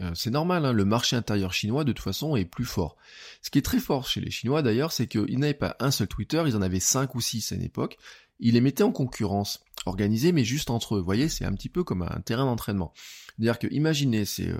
[0.00, 2.96] Euh, c'est normal, hein, le marché intérieur chinois de toute façon est plus fort.
[3.42, 6.08] Ce qui est très fort chez les Chinois d'ailleurs, c'est qu'ils n'avaient pas un seul
[6.08, 7.98] Twitter, ils en avaient cinq ou six à une époque.
[8.42, 10.98] Ils les mettaient en concurrence, organisée mais juste entre eux.
[10.98, 12.92] Vous voyez, c'est un petit peu comme un terrain d'entraînement.
[13.36, 14.58] C'est-à-dire que imaginez, c'est euh,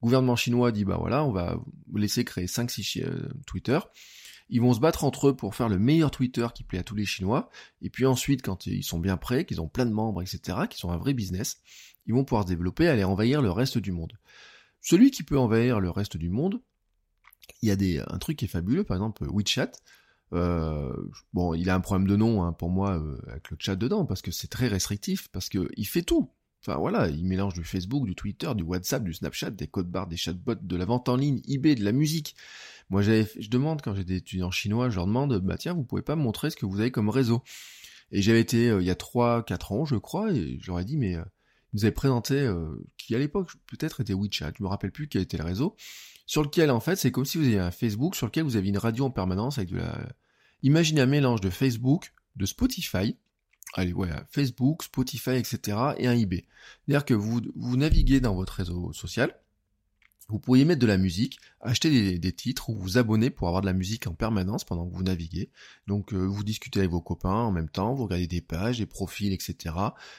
[0.00, 1.60] gouvernement chinois dit bah voilà, on va
[1.94, 3.78] laisser créer 5-6 euh, Twitter.
[4.50, 6.94] Ils vont se battre entre eux pour faire le meilleur Twitter qui plaît à tous
[6.94, 7.50] les Chinois.
[7.82, 10.78] Et puis ensuite, quand ils sont bien prêts, qu'ils ont plein de membres, etc., qu'ils
[10.78, 11.60] sont un vrai business,
[12.06, 14.12] ils vont pouvoir se développer, aller envahir le reste du monde.
[14.80, 16.60] Celui qui peut envahir le reste du monde,
[17.62, 19.72] il y a un truc qui est fabuleux, par exemple WeChat.
[20.34, 20.92] Euh,
[21.32, 24.04] bon, il a un problème de nom hein, pour moi euh, avec le chat dedans
[24.04, 26.30] parce que c'est très restrictif, parce que il fait tout.
[26.66, 30.06] Enfin voilà, il mélange du Facebook, du Twitter, du WhatsApp, du Snapchat, des codes barres,
[30.06, 32.36] des chatbots, de la vente en ligne, eBay, de la musique.
[32.90, 36.02] Moi, je demande quand j'ai des étudiants chinois, je leur demande, bah tiens, vous pouvez
[36.02, 37.42] pas me montrer ce que vous avez comme réseau?
[38.12, 41.18] Et j'avais été euh, il y a 3-4 ans, je crois, et j'aurais dit, mais
[41.74, 45.22] nous avait présenté, euh, qui à l'époque peut-être était WeChat, je me rappelle plus quel
[45.22, 45.76] était le réseau,
[46.24, 48.70] sur lequel en fait c'est comme si vous aviez un Facebook sur lequel vous aviez
[48.70, 50.08] une radio en permanence avec de la...
[50.64, 53.18] Imaginez un mélange de Facebook, de Spotify,
[53.74, 55.76] allez ouais, Facebook, Spotify, etc.
[55.98, 56.46] et un eBay.
[56.86, 59.38] C'est-à-dire que vous, vous naviguez dans votre réseau social,
[60.30, 63.66] vous pourriez mettre de la musique, acheter des, titres ou vous abonner pour avoir de
[63.66, 65.50] la musique en permanence pendant que vous naviguez.
[65.86, 68.86] Donc euh, vous discutez avec vos copains en même temps, vous regardez des pages, des
[68.86, 69.74] profils, etc.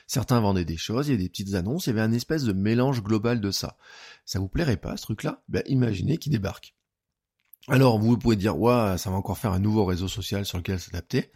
[0.05, 2.43] Certains vendaient des choses, il y a des petites annonces, il y avait un espèce
[2.43, 3.77] de mélange global de ça.
[4.25, 5.41] Ça vous plairait pas ce truc-là?
[5.49, 6.74] Ben imaginez qu'il débarque.
[7.67, 10.79] Alors vous pouvez dire, ouais, ça va encore faire un nouveau réseau social sur lequel
[10.79, 11.31] s'adapter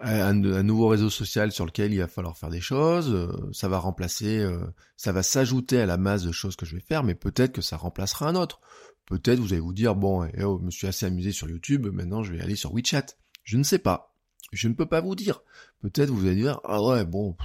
[0.00, 3.78] un, nouveau réseau social sur lequel il va falloir faire des choses, euh, ça va
[3.78, 4.60] remplacer, euh,
[4.96, 7.62] ça va s'ajouter à la masse de choses que je vais faire, mais peut-être que
[7.62, 8.60] ça remplacera un autre.
[9.06, 11.86] Peut-être vous allez vous dire, bon, eh oh, je me suis assez amusé sur YouTube,
[11.92, 13.06] maintenant je vais aller sur WeChat.
[13.44, 14.14] Je ne sais pas.
[14.52, 15.42] Je ne peux pas vous dire.
[15.80, 17.36] Peut-être vous allez dire, ah ouais, bon,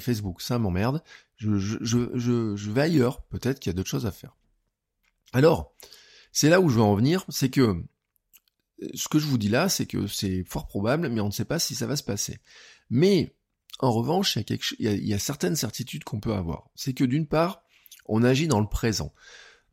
[0.00, 1.02] Facebook, ça m'emmerde.
[1.36, 3.22] Je, je, je, je vais ailleurs.
[3.22, 4.36] Peut-être qu'il y a d'autres choses à faire.
[5.32, 5.74] Alors,
[6.32, 7.82] c'est là où je veux en venir, c'est que
[8.94, 11.44] ce que je vous dis là, c'est que c'est fort probable, mais on ne sait
[11.44, 12.38] pas si ça va se passer.
[12.90, 13.34] Mais,
[13.80, 14.38] en revanche,
[14.78, 16.70] il y a, certaines certitudes qu'on peut avoir.
[16.74, 17.62] C'est que d'une part,
[18.06, 19.12] on agit dans le présent.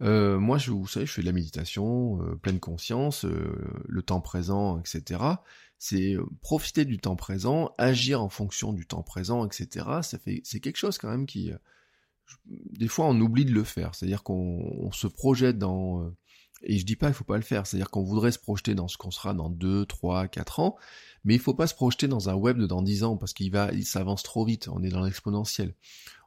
[0.01, 3.55] Euh, moi, je, vous savez, je fais de la méditation, euh, pleine conscience, euh,
[3.87, 5.21] le temps présent, etc.
[5.77, 9.85] C'est profiter du temps présent, agir en fonction du temps présent, etc.
[10.01, 11.51] Ça fait, c'est quelque chose quand même qui,
[12.45, 13.93] des fois, on oublie de le faire.
[13.93, 16.11] C'est-à-dire qu'on se projette dans
[16.65, 18.87] et je dis pas qu'il faut pas le faire, c'est-à-dire qu'on voudrait se projeter dans
[18.87, 20.75] ce qu'on sera dans 2, 3, 4 ans,
[21.23, 23.51] mais il faut pas se projeter dans un web de dans 10 ans parce qu'il
[23.51, 25.73] va, il s'avance trop vite, on est dans l'exponentiel.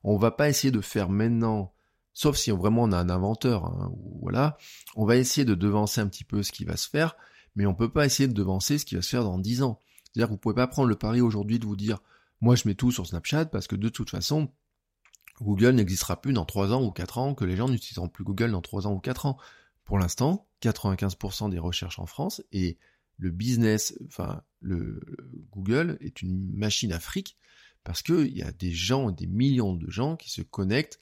[0.05, 1.73] On va pas essayer de faire maintenant,
[2.15, 4.57] sauf si vraiment on a un inventeur, hein, voilà,
[4.97, 7.17] on va essayer de devancer un petit peu ce qui va se faire,
[7.57, 9.81] mais on peut pas essayer de devancer ce qui va se faire dans 10 ans.
[10.05, 11.99] C'est-à-dire que vous pouvez pas prendre le pari aujourd'hui de vous dire,
[12.41, 14.49] moi je mets tout sur Snapchat parce que de toute façon,
[15.41, 18.51] Google n'existera plus dans 3 ans ou 4 ans, que les gens n'utiliseront plus Google
[18.51, 19.39] dans 3 ans ou 4 ans.
[19.89, 22.77] Pour l'instant, 95% des recherches en France et
[23.17, 25.01] le business, enfin le
[25.51, 27.39] Google est une machine à fric
[27.85, 31.01] parce qu'il y a des gens, des millions de gens qui se connectent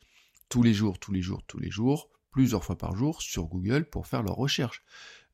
[0.49, 3.87] tous les jours, tous les jours, tous les jours, plusieurs fois par jour sur Google
[3.87, 4.85] pour faire leurs recherches.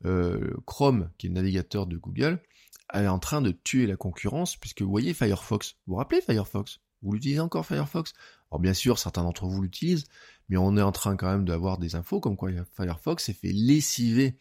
[0.06, 2.42] Euh, Chrome, qui est le navigateur de Google,
[2.94, 5.76] est en train de tuer la concurrence puisque vous voyez Firefox.
[5.86, 6.80] Vous vous rappelez Firefox?
[7.02, 8.14] Vous l'utilisez encore Firefox?
[8.52, 10.04] Alors bien sûr, certains d'entre vous l'utilisent,
[10.50, 13.50] mais on est en train quand même d'avoir des infos comme quoi Firefox s'est fait
[13.50, 14.36] lessiver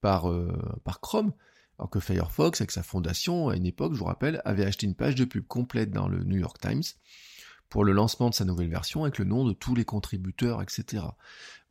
[0.00, 1.32] par, euh, par Chrome,
[1.76, 4.94] alors que Firefox, avec sa fondation, à une époque, je vous rappelle, avait acheté une
[4.94, 6.84] page de pub complète dans le New York Times
[7.68, 11.02] pour le lancement de sa nouvelle version avec le nom de tous les contributeurs, etc.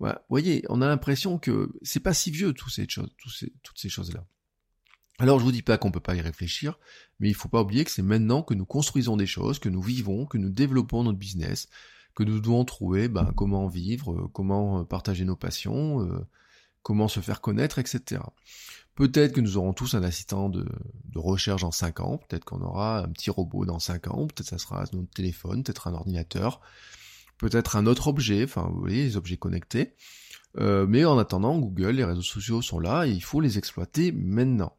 [0.01, 3.15] Vous voyez, on a l'impression que c'est pas si vieux toutes ces choses,
[3.63, 4.25] toutes ces choses-là.
[5.19, 6.77] Alors je vous dis pas qu'on peut pas y réfléchir,
[7.19, 9.81] mais il faut pas oublier que c'est maintenant que nous construisons des choses, que nous
[9.81, 11.69] vivons, que nous développons notre business,
[12.13, 16.23] que nous devons trouver ben, comment vivre, euh, comment euh, partager nos passions, euh,
[16.83, 18.21] comment se faire connaître, etc.
[18.93, 20.67] Peut-être que nous aurons tous un assistant de,
[21.15, 24.59] recherche dans 5 ans, peut-être qu'on aura un petit robot dans 5 ans, peut-être ça
[24.59, 26.61] sera notre téléphone, peut-être un ordinateur,
[27.39, 29.95] peut-être un autre objet, enfin vous voyez, les objets connectés.
[30.59, 34.73] Mais en attendant, Google, les réseaux sociaux sont là et il faut les exploiter maintenant.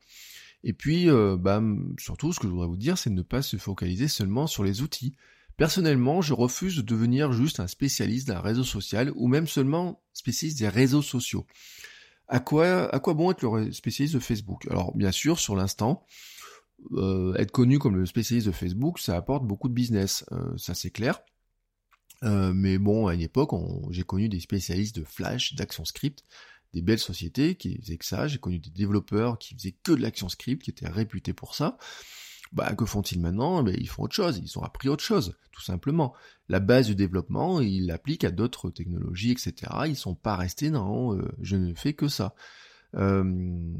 [0.64, 1.62] Et puis, euh, bah,
[1.98, 4.64] surtout, ce que je voudrais vous dire, c'est de ne pas se focaliser seulement sur
[4.64, 5.14] les outils.
[5.56, 10.58] Personnellement, je refuse de devenir juste un spécialiste d'un réseau social ou même seulement spécialiste
[10.58, 11.46] des réseaux sociaux.
[12.28, 14.66] À quoi, à quoi bon être le spécialiste de Facebook?
[14.70, 16.04] Alors bien sûr, sur l'instant,
[16.92, 20.74] euh, être connu comme le spécialiste de Facebook, ça apporte beaucoup de business, euh, ça
[20.74, 21.20] c'est clair.
[22.24, 23.50] Euh, mais bon, à une époque,
[23.90, 26.24] j'ai connu des spécialistes de Flash, d'action script,
[26.74, 28.28] des belles sociétés qui faisaient que ça.
[28.28, 31.78] J'ai connu des développeurs qui faisaient que de l'action script, qui étaient réputés pour ça.
[32.52, 33.62] Bah, que font-ils maintenant?
[33.62, 36.14] Ben, Ils font autre chose, ils ont appris autre chose, tout simplement.
[36.48, 39.54] La base du développement, ils l'appliquent à d'autres technologies, etc.
[39.86, 42.34] Ils sont pas restés dans euh, je ne fais que ça.
[42.94, 43.74] Euh,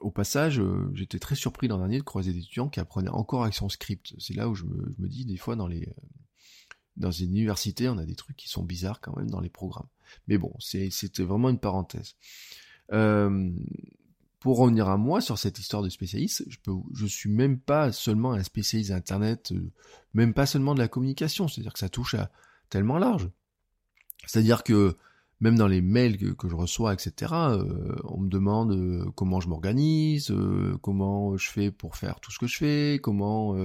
[0.00, 3.44] au passage, euh, j'étais très surpris l'an dernier de croiser des étudiants qui apprenaient encore
[3.44, 4.14] ActionScript.
[4.18, 5.88] C'est là où je me, dis des fois dans les
[6.96, 9.88] dans une université, on a des trucs qui sont bizarres quand même dans les programmes.
[10.28, 12.16] Mais bon, c'était vraiment une parenthèse.
[12.92, 13.50] Euh,
[14.40, 16.58] pour revenir à moi sur cette histoire de spécialiste, je
[16.94, 19.70] je suis même pas seulement un spécialiste Internet, euh,
[20.14, 22.30] même pas seulement de la communication, c'est-à-dire que ça touche à
[22.68, 23.30] tellement large.
[24.26, 24.96] C'est-à-dire que
[25.40, 30.32] même dans les mails que, je reçois, etc., euh, on me demande comment je m'organise,
[30.82, 33.56] comment je fais pour faire tout ce que je fais, comment,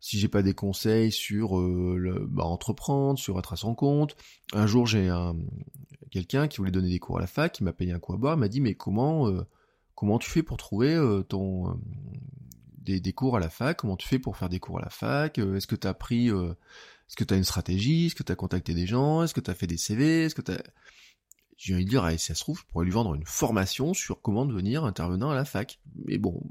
[0.00, 4.16] si j'ai pas des conseils sur le, bah, entreprendre, sur être à son compte.
[4.52, 5.36] Un jour, j'ai un
[6.10, 8.16] quelqu'un qui voulait donner des cours à la fac, qui m'a payé un coup à
[8.16, 9.28] boire, m'a dit mais comment
[9.98, 11.74] Comment tu fais pour trouver euh, ton euh,
[13.00, 13.78] des, cours à la fac?
[13.78, 15.40] Comment tu fais pour faire des cours à la fac?
[15.40, 18.06] Euh, Est-ce que tu as pris Est-ce que tu une stratégie?
[18.06, 19.24] Est-ce que tu as contacté des gens?
[19.24, 20.52] Est-ce que tu as fait des CV Est-ce que tu
[21.56, 24.22] J'ai envie de dire, si ça se trouve, je pourrais lui vendre une formation sur
[24.22, 25.80] comment devenir intervenant à la fac.
[26.06, 26.44] Mais bon,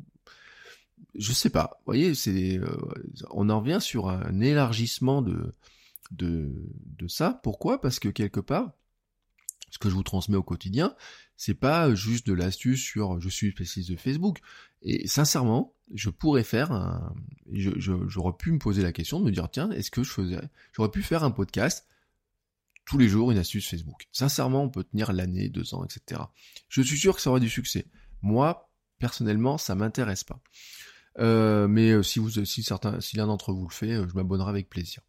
[1.18, 1.78] je sais pas.
[1.80, 2.60] Vous voyez, c'est,
[3.32, 5.56] on en revient sur un élargissement de,
[6.12, 6.52] de,
[6.98, 7.40] de ça.
[7.44, 7.82] Pourquoi?
[7.82, 8.72] Parce que quelque part,
[9.70, 10.96] ce que je vous transmets au quotidien,
[11.36, 14.40] c'est pas juste de l'astuce sur je suis spécialiste de Facebook.
[14.82, 17.14] Et sincèrement, je pourrais faire un,
[17.52, 20.40] j'aurais pu me poser la question de me dire tiens, est-ce que je faisais,
[20.74, 21.88] j'aurais pu faire un podcast
[22.86, 24.08] tous les jours une astuce Facebook?
[24.12, 26.22] Sincèrement, on peut tenir l'année, deux ans, etc.
[26.70, 27.86] Je suis sûr que ça aurait du succès.
[28.22, 30.42] Moi, personnellement, ça m'intéresse pas.
[31.20, 32.20] Euh, mais euh, si
[33.16, 35.02] l'un d'entre vous le fait, euh, je m'abonnerai avec plaisir.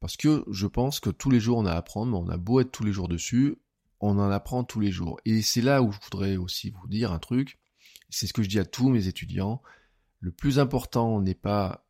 [0.00, 2.60] Parce que je pense que tous les jours on a à apprendre, on a beau
[2.60, 3.56] être tous les jours dessus,
[4.00, 5.20] on en apprend tous les jours.
[5.24, 7.58] Et c'est là où je voudrais aussi vous dire un truc,
[8.10, 9.62] c'est ce que je dis à tous mes étudiants,
[10.20, 11.86] le plus important n'est pas,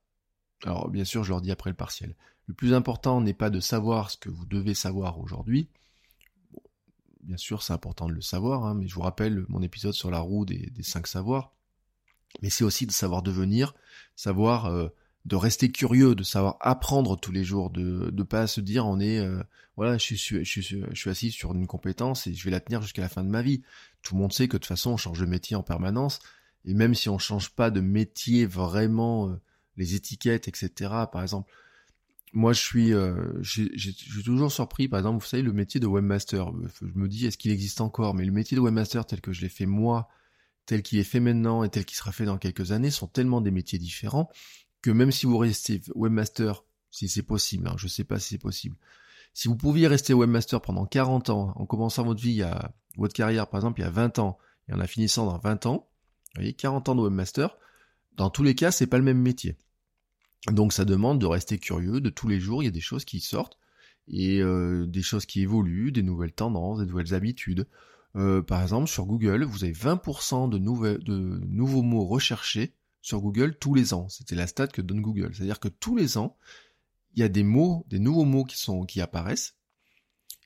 [0.64, 2.14] alors bien sûr je leur dis après le partiel,
[2.46, 5.68] le plus important n'est pas de savoir ce que vous devez savoir aujourd'hui,
[7.22, 10.10] bien sûr c'est important de le savoir, hein, mais je vous rappelle mon épisode sur
[10.10, 11.54] la roue des, cinq savoirs,
[12.40, 13.74] mais c'est aussi de savoir devenir,
[14.16, 14.88] savoir euh,
[15.24, 18.98] de rester curieux, de savoir apprendre tous les jours, de ne pas se dire on
[18.98, 19.42] est euh,
[19.76, 22.60] voilà je suis, je, suis, je suis assis sur une compétence et je vais la
[22.60, 23.62] tenir jusqu'à la fin de ma vie.
[24.02, 26.18] Tout le monde sait que de toute façon on change de métier en permanence
[26.64, 29.40] et même si on change pas de métier vraiment euh,
[29.76, 30.72] les étiquettes etc.
[31.12, 31.50] Par exemple
[32.32, 36.50] moi je suis euh, j'ai toujours surpris par exemple vous savez le métier de webmaster
[36.80, 38.14] je me dis est-ce qu'il existe encore?
[38.14, 40.08] Mais le métier de webmaster tel que je l'ai fait moi
[40.66, 43.40] tel qu'il est fait maintenant et tel qu'il sera fait dans quelques années sont tellement
[43.40, 44.30] des métiers différents
[44.80, 48.38] que même si vous restez webmaster, si c'est possible, hein, je sais pas si c'est
[48.38, 48.76] possible,
[49.32, 53.48] si vous pouviez rester webmaster pendant 40 ans, en commençant votre vie à votre carrière
[53.48, 55.88] par exemple il y a 20 ans, et en la finissant dans 20 ans,
[56.34, 57.56] vous voyez, 40 ans de webmaster,
[58.16, 59.56] dans tous les cas, c'est pas le même métier.
[60.50, 63.04] Donc ça demande de rester curieux de tous les jours, il y a des choses
[63.04, 63.58] qui sortent,
[64.08, 67.66] et euh, des choses qui évoluent, des nouvelles tendances, des nouvelles habitudes.
[68.16, 73.56] Euh, par exemple, sur Google, vous avez 20% de, de nouveaux mots recherchés sur Google
[73.58, 74.08] tous les ans.
[74.08, 75.34] C'était la stat que donne Google.
[75.34, 76.36] C'est-à-dire que tous les ans,
[77.14, 79.56] il y a des mots, des nouveaux mots qui apparaissent,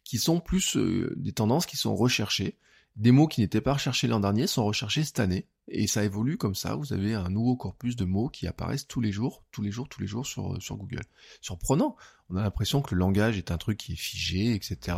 [0.05, 2.59] qui sont plus euh, des tendances qui sont recherchées.
[2.97, 5.47] Des mots qui n'étaient pas recherchés l'an dernier sont recherchés cette année.
[5.69, 6.77] Et ça évolue comme ça.
[6.77, 9.89] Vous avez un nouveau corpus de mots qui apparaissent tous les jours, tous les jours,
[9.89, 11.03] tous les jours sur, Google.
[11.43, 11.97] Surprenant.
[12.31, 14.97] On a l'impression que le langage est un truc qui est figé, etc.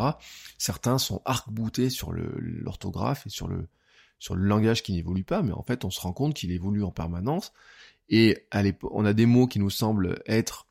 [0.59, 3.67] Certains sont arc-boutés sur l'orthographe et sur le,
[4.19, 6.85] sur le langage qui n'évolue pas, mais en fait on se rend compte qu'il évolue
[6.85, 7.53] en permanence.
[8.09, 8.47] Et
[8.83, 10.67] on a des mots qui nous semblent être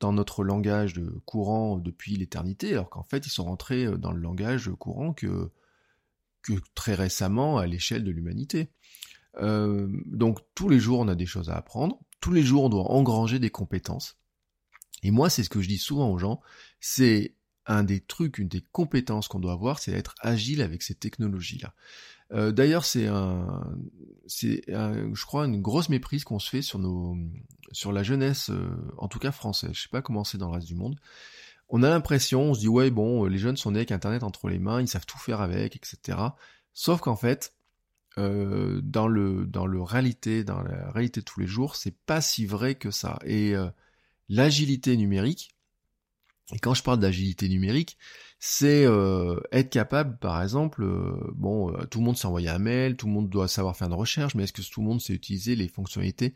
[0.00, 4.20] dans notre langage courant depuis l'éternité, alors qu'en fait ils sont rentrés euh, dans le
[4.20, 5.50] langage courant que,
[6.42, 8.70] que très récemment à l'échelle de l'humanité.
[9.36, 12.68] Euh, donc tous les jours on a des choses à apprendre, tous les jours on
[12.68, 14.18] doit engranger des compétences.
[15.02, 16.40] Et moi c'est ce que je dis souvent aux gens,
[16.80, 17.34] c'est
[17.66, 21.74] un des trucs, une des compétences qu'on doit avoir, c'est d'être agile avec ces technologies-là.
[22.32, 23.62] Euh, D'ailleurs, c'est un,
[24.26, 27.16] c'est, je crois, une grosse méprise qu'on se fait sur nos,
[27.72, 29.72] sur la jeunesse, euh, en tout cas française.
[29.74, 30.96] Je sais pas comment c'est dans le reste du monde.
[31.68, 34.48] On a l'impression, on se dit ouais, bon, les jeunes sont nés avec Internet entre
[34.48, 36.18] les mains, ils savent tout faire avec, etc.
[36.72, 37.52] Sauf qu'en fait,
[38.18, 42.20] euh, dans le dans le réalité, dans la réalité de tous les jours, c'est pas
[42.20, 43.18] si vrai que ça.
[43.24, 43.68] Et euh,
[44.28, 45.54] l'agilité numérique,
[46.52, 47.96] et quand je parle d'agilité numérique,
[48.40, 50.84] c'est euh, être capable, par exemple,
[51.34, 53.94] bon, tout le monde s'est envoyé un mail, tout le monde doit savoir faire une
[53.94, 56.34] recherche, mais est-ce que tout le monde sait utiliser les fonctionnalités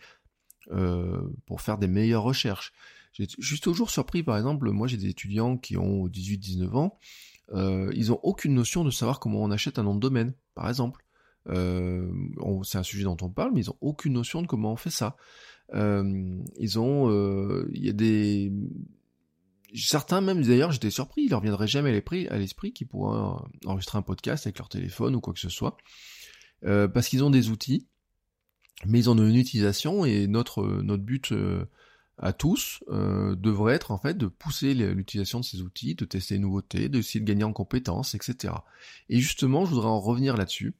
[1.46, 2.72] pour faire des meilleures recherches?
[3.12, 6.98] J'ai juste toujours surpris, par exemple, moi j'ai des étudiants qui ont 18-19 ans,
[7.54, 11.04] ils ont aucune notion de savoir comment on achète un nom de domaine, par exemple.
[11.48, 12.10] Euh,
[12.62, 14.90] c'est un sujet dont on parle, mais ils ont aucune notion de comment on fait
[14.90, 15.16] ça.
[15.74, 18.52] Euh, ils ont, euh, il y a des
[19.74, 21.88] certains même d'ailleurs j'étais surpris, il leur viendrait jamais
[22.28, 25.76] à l'esprit qu'ils pourraient enregistrer un podcast avec leur téléphone ou quoi que ce soit,
[26.64, 27.86] euh, parce qu'ils ont des outils,
[28.84, 31.64] mais ils en ont une utilisation et notre notre but euh,
[32.22, 36.34] à tous euh, devrait être en fait de pousser l'utilisation de ces outils, de tester
[36.34, 38.54] les nouveautés, d'essayer de gagner en compétences, etc.
[39.08, 40.74] Et justement, je voudrais en revenir là-dessus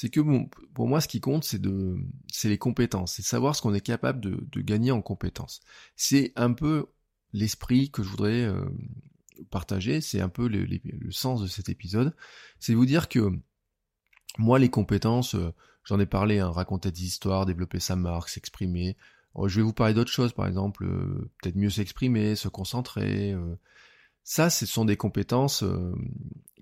[0.00, 1.96] c'est que bon, pour moi, ce qui compte, c'est de,
[2.28, 5.58] c'est les compétences, c'est savoir ce qu'on est capable de, de, gagner en compétences.
[5.96, 6.86] C'est un peu
[7.32, 8.64] l'esprit que je voudrais euh,
[9.50, 10.68] partager, c'est un peu le,
[11.10, 12.14] sens de cet épisode,
[12.60, 13.32] c'est vous dire que
[14.38, 18.96] moi, les compétences, euh, j'en ai parlé, hein, raconter des histoires, développer sa marque, s'exprimer.
[19.36, 20.86] Euh, je vais vous parler d'autres choses, par exemple,
[21.40, 23.34] peut-être mieux s'exprimer, se concentrer.
[24.24, 25.64] ça, ce sont des compétences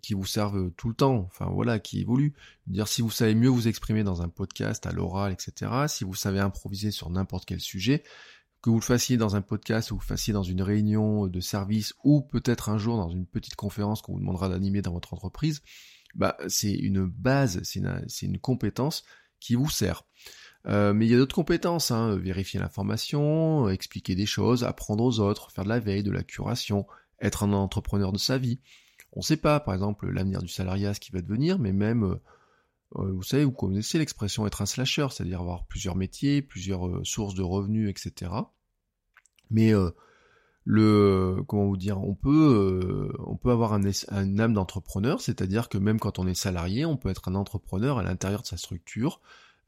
[0.03, 2.35] qui vous servent tout le temps, enfin voilà, qui évoluent.
[2.67, 6.15] Dire si vous savez mieux vous exprimer dans un podcast, à l'oral, etc., si vous
[6.15, 8.05] savez improviser sur n'importe quel sujet,
[8.67, 11.41] que vous le fassiez dans un podcast ou vous le fassiez dans une réunion de
[11.41, 15.15] service ou peut-être un jour dans une petite conférence qu'on vous demandera d'animer dans votre
[15.15, 15.63] entreprise,
[16.17, 19.05] bah c'est une base, c'est une, compétence
[19.39, 20.05] qui vous sert.
[20.69, 25.21] Euh, mais il y a d'autres compétences, hein, vérifier l'information, expliquer des choses, apprendre aux
[25.21, 26.87] autres, faire de la veille, de la curation,
[27.21, 28.61] être un entrepreneur de sa vie.
[29.13, 32.05] On ne sait pas, par exemple, l'avenir du salariat, ce qui va devenir, mais même,
[32.05, 32.17] euh,
[32.97, 37.03] euh, vous savez, vous connaissez l'expression être un slasher, c'est-à-dire avoir plusieurs métiers, plusieurs euh,
[37.03, 38.31] sources de revenus, etc.
[39.51, 39.73] Mais
[40.65, 45.79] le, comment vous dire, on peut, on peut avoir un, un âme d'entrepreneur, c'est-à-dire que
[45.79, 49.21] même quand on est salarié, on peut être un entrepreneur à l'intérieur de sa structure,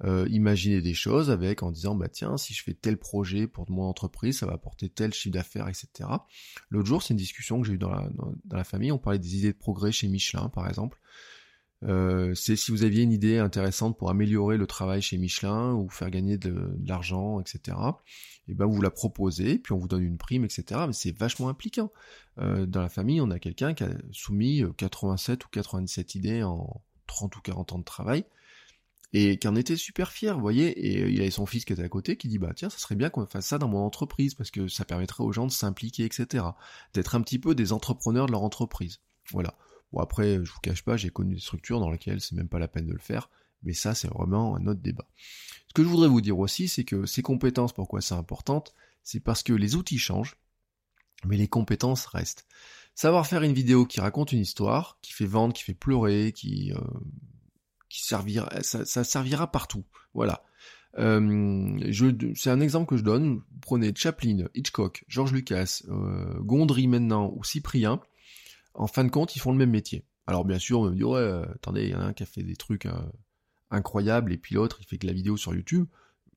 [0.04, 3.68] euh, imaginer des choses avec en disant bah tiens si je fais tel projet pour
[3.68, 6.08] mon entreprise ça va apporter tel chiffre d'affaires etc
[6.70, 8.92] l'autre jour c'est une discussion que j'ai eue dans la, dans, la famille.
[8.92, 10.98] On parlait des idées de progrès chez Michelin par exemple.
[11.84, 15.88] Euh, c'est si vous aviez une idée intéressante pour améliorer le travail chez Michelin ou
[15.88, 17.76] faire gagner de, l'argent etc
[18.48, 21.48] et ben vous la proposez puis on vous donne une prime etc mais c'est vachement
[21.48, 21.92] impliquant.
[22.38, 26.82] Euh, dans la famille on a quelqu'un qui a soumis 87 ou 97 idées en
[27.06, 28.24] 30 ou 40 ans de travail
[29.12, 31.72] et qui en était super fier, vous voyez, et euh, il avait son fils qui
[31.72, 33.78] était à côté qui dit bah tiens ça serait bien qu'on fasse ça dans mon
[33.78, 36.44] entreprise parce que ça permettrait aux gens de s'impliquer, etc.
[36.92, 39.00] D'être un petit peu des entrepreneurs de leur entreprise.
[39.30, 39.54] Voilà.
[39.92, 42.58] Bon après, je vous cache pas, j'ai connu des structures dans lesquelles c'est même pas
[42.58, 43.30] la peine de le faire,
[43.62, 45.08] mais ça c'est vraiment un autre débat.
[45.68, 48.64] Ce que je voudrais vous dire aussi, c'est que ces compétences, pourquoi c'est important,
[49.02, 50.36] c'est parce que les outils changent,
[51.24, 52.46] mais les compétences restent.
[52.94, 56.72] Savoir faire une vidéo qui raconte une histoire, qui fait vendre, qui fait pleurer, qui
[56.72, 56.80] euh,
[57.88, 59.84] ça, servira partout.
[60.14, 60.42] Voilà.
[60.98, 61.78] Euh,
[62.34, 63.42] c'est un exemple que je donne.
[63.60, 68.00] Prenez Chaplin, Hitchcock, George Lucas, euh, Gondry maintenant ou Cyprien.
[68.74, 70.04] En fin de compte, ils font le même métier.
[70.26, 72.22] Alors bien sûr, on me dit ouais, euh, attendez, il y en a un qui
[72.22, 72.86] a fait des trucs
[73.70, 75.86] incroyables et puis l'autre il fait que la vidéo sur YouTube.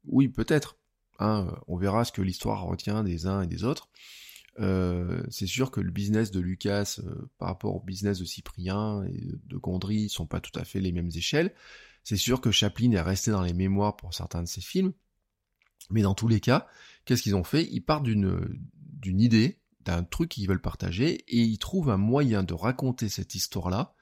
[0.05, 0.77] Oui, peut-être.
[1.19, 3.89] Hein, on verra ce que l'histoire retient des uns et des autres.
[4.59, 9.03] Euh, c'est sûr que le business de Lucas euh, par rapport au business de Cyprien
[9.05, 11.53] et de Gondry sont pas tout à fait les mêmes échelles.
[12.03, 14.91] C'est sûr que Chaplin est resté dans les mémoires pour certains de ses films,
[15.89, 16.67] mais dans tous les cas,
[17.05, 17.67] qu'est-ce qu'ils ont fait?
[17.71, 22.43] Ils partent d'une d'une idée, d'un truc qu'ils veulent partager, et ils trouvent un moyen
[22.43, 23.95] de raconter cette histoire-là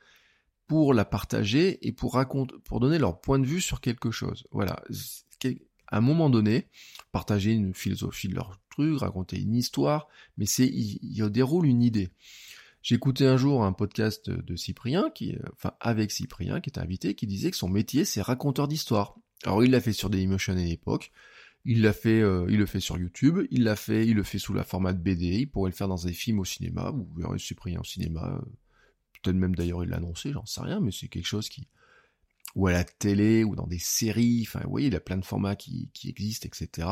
[0.68, 4.46] pour la partager et pour raconter, pour donner leur point de vue sur quelque chose.
[4.52, 4.84] Voilà.
[5.92, 6.68] À un moment donné,
[7.12, 8.60] partager une philosophie de leur
[8.98, 10.08] raconter une histoire,
[10.38, 12.10] mais c'est il, déroule une idée.
[12.90, 17.28] Écouté un jour un podcast de Cyprien, qui, enfin avec Cyprien, qui était invité, qui
[17.28, 19.16] disait que son métier c'est raconteur d'histoire.
[19.44, 21.12] Alors il l'a fait sur Dailymotion à l'époque,
[21.66, 24.40] il l'a fait, euh, il le fait sur YouTube, il l'a fait, il le fait
[24.40, 27.08] sous la format de BD, il pourrait le faire dans des films au cinéma, vous
[27.16, 28.42] verrez Cyprien au cinéma,
[29.22, 31.68] peut-être même d'ailleurs il l'a annoncé, j'en sais rien, mais c'est quelque chose qui,
[32.56, 35.26] ou à la télé, ou dans des séries, enfin vous voyez, il a plein de
[35.26, 36.88] formats qui, qui existent, etc.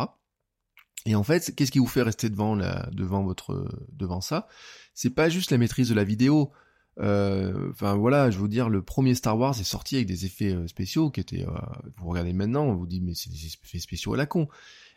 [1.06, 4.48] Et en fait, qu'est-ce qui vous fait rester devant la, devant votre, devant ça?
[4.94, 6.52] C'est pas juste la maîtrise de la vidéo.
[7.00, 10.54] Euh, enfin voilà, je veux dire, le premier Star Wars est sorti avec des effets
[10.54, 11.46] euh, spéciaux qui étaient.
[11.46, 11.52] Euh,
[11.98, 14.48] vous regardez maintenant, on vous dit mais c'est des effets spéciaux à la con.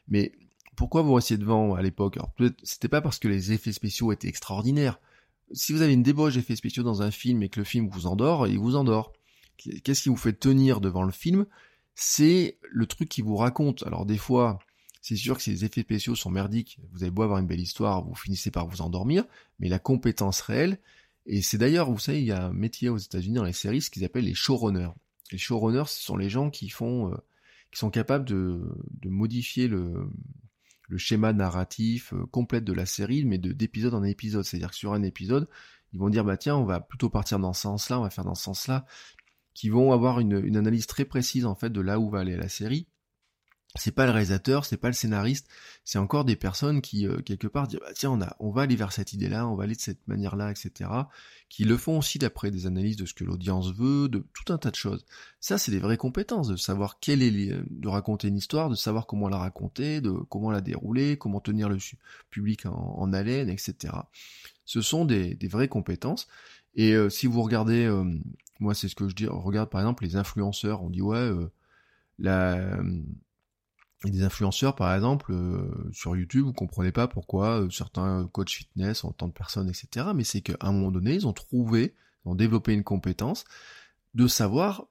[0.09, 0.33] Mais
[0.77, 2.17] pourquoi vous restiez devant à l'époque?
[2.17, 4.99] Alors peut-être c'était pas parce que les effets spéciaux étaient extraordinaires.
[5.53, 8.07] Si vous avez une débauche d'effets spéciaux dans un film et que le film vous
[8.07, 9.13] endort, il vous endort.
[9.85, 11.47] Qu'est-ce qui vous fait tenir devant le film?
[11.95, 13.83] C'est le truc qui vous raconte.
[13.87, 14.59] Alors des fois,
[15.03, 17.61] c'est sûr que si les effets spéciaux sont merdiques, vous avez beau avoir une belle
[17.61, 19.25] histoire, vous finissez par vous endormir,
[19.59, 20.79] mais la compétence réelle,
[21.27, 23.83] et c'est d'ailleurs, vous savez, il y a un métier aux États-Unis dans les séries,
[23.83, 24.91] ce qu'ils appellent les showrunners.
[25.33, 27.17] Les showrunners, ce sont les gens qui font, euh,
[27.71, 28.61] qui sont capables de,
[29.05, 30.09] modifier le,
[30.89, 34.45] le schéma narratif euh, complet de la série, mais de d'épisode en épisode.
[34.45, 35.49] C'est-à-dire que sur un épisode,
[35.93, 38.25] ils vont dire bah tiens, on va plutôt partir dans ce sens-là, on va faire
[38.25, 38.87] dans ce sens-là,
[39.55, 42.49] qui vont avoir une, analyse très précise en fait de là où va aller la
[42.49, 42.87] série
[43.77, 45.47] c'est pas le réalisateur, c'est pas le scénariste,
[45.85, 48.63] c'est encore des personnes qui euh, quelque part disent bah, tiens on a on va
[48.63, 50.91] aller vers cette idée-là, on va aller de cette manière-là, etc.
[51.49, 54.59] Qui le font aussi d'après des analyses de ce que l'audience veut, de tout un
[54.59, 55.07] tas de choses.
[55.39, 59.07] Ça c'est des vraies compétences de savoir quelle est de raconter une histoire, de savoir
[59.07, 61.79] comment la raconter, de comment la dérouler, comment tenir le
[62.31, 63.95] public en, haleine, etc.
[64.65, 66.27] Ce sont des, vraies compétences.
[66.75, 68.05] Et euh, si vous regardez, euh,
[68.61, 71.31] moi c'est ce que je dis, regarde par exemple les influenceurs, on dit ouais
[72.19, 72.79] la
[74.07, 78.51] et des influenceurs, par exemple, euh, sur YouTube, vous comprenez pas pourquoi euh, certains coachs
[78.51, 80.07] fitness ont tant de personnes, etc.
[80.15, 81.95] Mais c'est qu'à un moment donné, ils ont trouvé,
[82.25, 83.45] ils ont développé une compétence
[84.15, 84.87] de savoir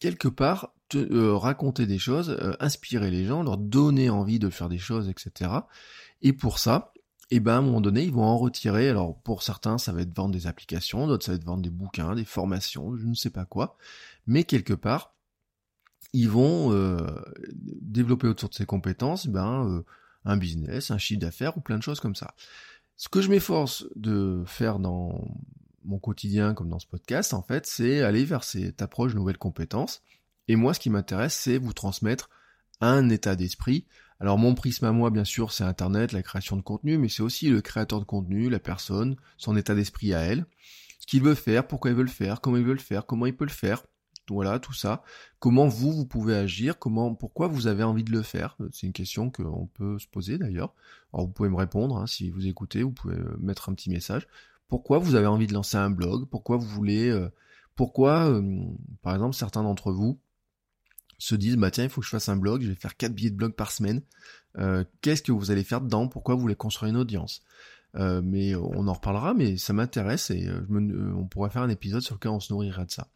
[0.00, 4.78] quelque part euh, raconter des choses, inspirer les gens, leur donner envie de faire des
[4.78, 5.50] choses, etc.
[6.20, 6.92] Et pour ça,
[7.30, 8.88] et eh ben à un moment donné, ils vont en retirer.
[8.90, 11.70] Alors pour certains, ça va être vendre des applications, d'autres ça va être vendre des
[11.70, 13.78] bouquins, des formations, je ne sais pas quoi.
[14.26, 15.14] Mais quelque part,
[16.12, 16.98] ils vont euh,
[17.54, 19.82] développer autour de ces compétences ben, euh,
[20.24, 22.34] un business, un chiffre d'affaires ou plein de choses comme ça.
[22.96, 25.26] Ce que je m'efforce de faire dans
[25.84, 29.38] mon quotidien comme dans ce podcast, en fait, c'est aller vers cette approche de nouvelles
[29.38, 30.02] compétences.
[30.46, 32.30] Et moi, ce qui m'intéresse, c'est vous transmettre
[32.80, 33.86] un état d'esprit.
[34.24, 37.22] Alors mon prisme à moi, bien sûr, c'est Internet, la création de contenu, mais c'est
[37.22, 40.46] aussi le créateur de contenu, la personne, son état d'esprit à elle,
[40.98, 43.26] ce qu'il veut faire, pourquoi il veut le faire, comment il veut le faire, comment
[43.26, 43.84] il peut le faire,
[44.30, 45.02] voilà, tout ça.
[45.40, 48.94] Comment vous, vous pouvez agir Comment, pourquoi vous avez envie de le faire C'est une
[48.94, 50.72] question qu'on peut se poser d'ailleurs.
[51.12, 53.90] Alors vous pouvez me répondre hein, si vous écoutez, vous pouvez euh, mettre un petit
[53.90, 54.26] message.
[54.68, 56.24] Pourquoi vous avez envie de lancer un blog?
[56.30, 57.28] Pourquoi vous voulez euh,
[57.76, 58.62] Pourquoi, euh,
[59.02, 60.18] par exemple, certains d'entre vous
[61.18, 63.14] se disent bah tiens, il faut que je fasse un blog, je vais faire quatre
[63.14, 64.02] billets de blog par semaine.
[65.00, 66.08] Qu'est-ce que vous allez faire dedans?
[66.08, 67.42] Pourquoi vous voulez construire une audience?
[67.94, 72.30] Mais on en reparlera, mais ça m'intéresse et on pourrait faire un épisode sur lequel
[72.30, 73.08] on se nourrira de ça.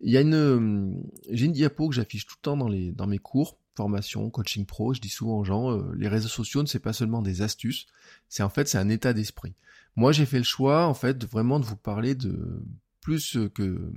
[0.00, 0.92] Il y a une, euh,
[1.30, 4.64] j'ai une diapo que j'affiche tout le temps dans les, dans mes cours, formation, coaching
[4.64, 4.94] pro.
[4.94, 7.86] Je dis souvent aux gens, euh, les réseaux sociaux ne c'est pas seulement des astuces,
[8.28, 9.54] c'est en fait c'est un état d'esprit.
[9.96, 12.62] Moi j'ai fait le choix en fait vraiment de vous parler de
[13.00, 13.90] plus que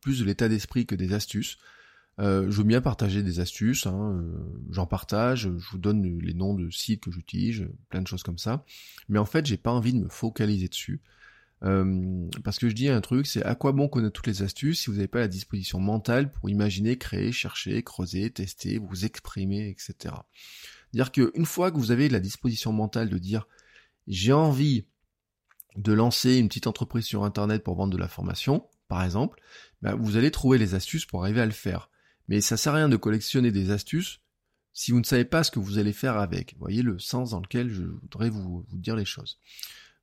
[0.00, 1.58] plus de l'état d'esprit que des astuces.
[2.18, 4.24] Euh, je veux bien partager des astuces, hein,
[4.70, 8.38] j'en partage, je vous donne les noms de sites que j'utilise, plein de choses comme
[8.38, 8.64] ça.
[9.08, 11.02] Mais en fait, j'ai pas envie de me focaliser dessus.
[11.64, 14.80] Euh, parce que je dis un truc, c'est à quoi bon connaître toutes les astuces
[14.80, 19.68] si vous n'avez pas la disposition mentale pour imaginer, créer, chercher, creuser, tester, vous exprimer,
[19.68, 20.14] etc.
[20.92, 23.46] Dire qu'une fois que vous avez la disposition mentale de dire
[24.06, 24.86] j'ai envie
[25.76, 29.40] de lancer une petite entreprise sur internet pour vendre de la formation, par exemple,
[29.82, 31.90] ben vous allez trouver les astuces pour arriver à le faire.
[32.28, 34.20] Mais ça sert à rien de collectionner des astuces
[34.72, 36.54] si vous ne savez pas ce que vous allez faire avec.
[36.58, 39.38] Voyez le sens dans lequel je voudrais vous, vous dire les choses.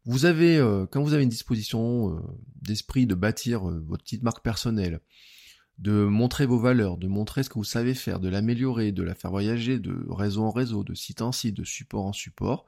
[0.05, 2.21] Vous avez, euh, quand vous avez une disposition euh,
[2.61, 4.99] d'esprit de bâtir euh, votre petite marque personnelle,
[5.77, 9.15] de montrer vos valeurs, de montrer ce que vous savez faire, de l'améliorer, de la
[9.15, 12.65] faire voyager de réseau en réseau, de site en site, de support en support,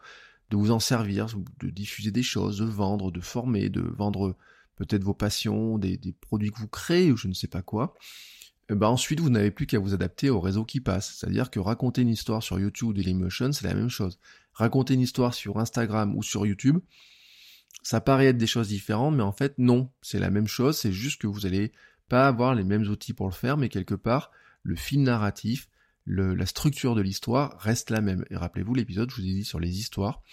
[0.49, 1.27] de vous en servir,
[1.59, 4.37] de diffuser des choses, de vendre, de former, de vendre
[4.75, 7.95] peut-être vos passions, des, produits que vous créez ou je ne sais pas quoi.
[8.69, 11.15] Et ben ensuite, vous n'avez plus qu'à vous adapter au réseau qui passe.
[11.15, 14.19] C'est-à-dire que raconter une histoire sur YouTube ou Dailymotion, c'est la même chose.
[14.53, 16.79] Raconter une histoire sur Instagram ou sur YouTube,
[17.83, 20.91] ça paraît être des choses différentes, mais en fait non, c'est la même chose, c'est
[20.91, 21.71] juste que vous n'allez
[22.09, 24.31] pas avoir les mêmes outils pour le faire, mais quelque part,
[24.63, 25.69] le fil narratif,
[26.07, 28.25] la structure de l'histoire reste la même.
[28.31, 30.23] Et rappelez-vous l'épisode, je vous ai dit sur les histoires,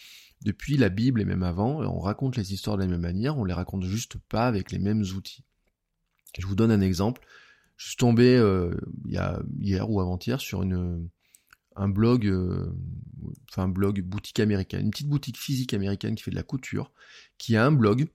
[0.44, 3.44] depuis la Bible et même avant, on raconte les histoires de la même manière, on
[3.44, 5.44] les raconte juste pas avec les mêmes outils.
[6.38, 7.20] Je vous donne un exemple.
[7.82, 8.72] Je suis tombé euh,
[9.06, 11.08] il y a, hier ou avant-hier sur une,
[11.74, 12.72] un blog, euh,
[13.50, 16.92] enfin un blog boutique américaine, une petite boutique physique américaine qui fait de la couture,
[17.38, 18.06] qui a un blog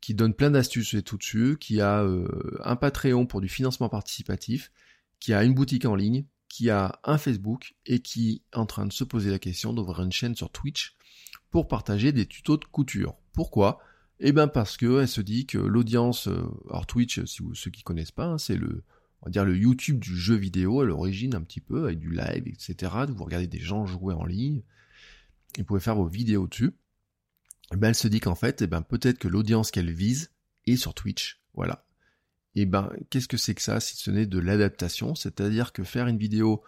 [0.00, 2.26] qui donne plein d'astuces et tout dessus, qui a euh,
[2.64, 4.72] un Patreon pour du financement participatif,
[5.20, 8.86] qui a une boutique en ligne, qui a un Facebook et qui est en train
[8.86, 10.96] de se poser la question d'ouvrir une chaîne sur Twitch
[11.50, 13.16] pour partager des tutos de couture.
[13.34, 13.80] Pourquoi?
[14.20, 17.70] Eh bien parce que elle se dit que l'audience, euh, alors Twitch, si vous ceux
[17.70, 18.82] qui connaissent pas, hein, c'est le
[19.20, 22.10] on va dire le YouTube du jeu vidéo à l'origine un petit peu avec du
[22.10, 22.92] live etc.
[23.08, 24.62] Vous regardez des gens jouer en ligne,
[25.56, 26.72] et vous pouvez faire vos vidéos dessus.
[27.72, 30.30] Eh ben elle se dit qu'en fait, eh ben peut-être que l'audience qu'elle vise
[30.66, 31.84] est sur Twitch, voilà.
[32.54, 36.08] Et ben qu'est-ce que c'est que ça si ce n'est de l'adaptation, c'est-à-dire que faire
[36.08, 36.62] une vidéo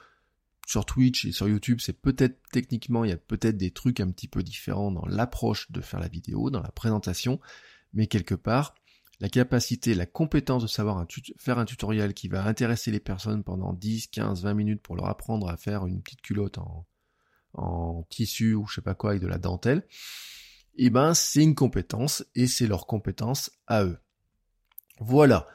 [0.70, 4.08] sur Twitch et sur YouTube, c'est peut-être techniquement, il y a peut-être des trucs un
[4.12, 7.40] petit peu différents dans l'approche de faire la vidéo, dans la présentation,
[7.92, 8.76] mais quelque part,
[9.18, 11.04] la capacité, la compétence de savoir
[11.38, 15.08] faire un tutoriel qui va intéresser les personnes pendant 10, 15, 20 minutes pour leur
[15.08, 16.86] apprendre à faire une petite culotte en,
[18.08, 19.84] tissu ou je sais pas quoi avec de la dentelle,
[20.76, 23.98] eh ben c'est une compétence et c'est leur compétence à eux.
[25.00, 25.48] Voilà.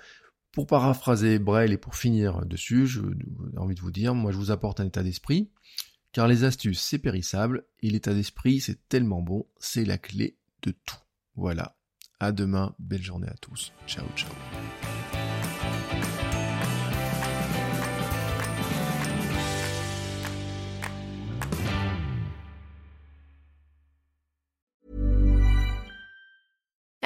[0.55, 3.01] Pour paraphraser Braille et pour finir dessus, j'ai
[3.57, 5.51] envie de vous dire, moi je vous apporte un état d'esprit,
[6.13, 10.71] car les astuces c'est périssable, et l'état d'esprit c'est tellement bon, c'est la clé de
[10.71, 10.95] tout.
[11.35, 11.75] Voilà.
[12.21, 13.73] À demain, belle journée à tous.
[13.85, 14.31] Ciao ciao.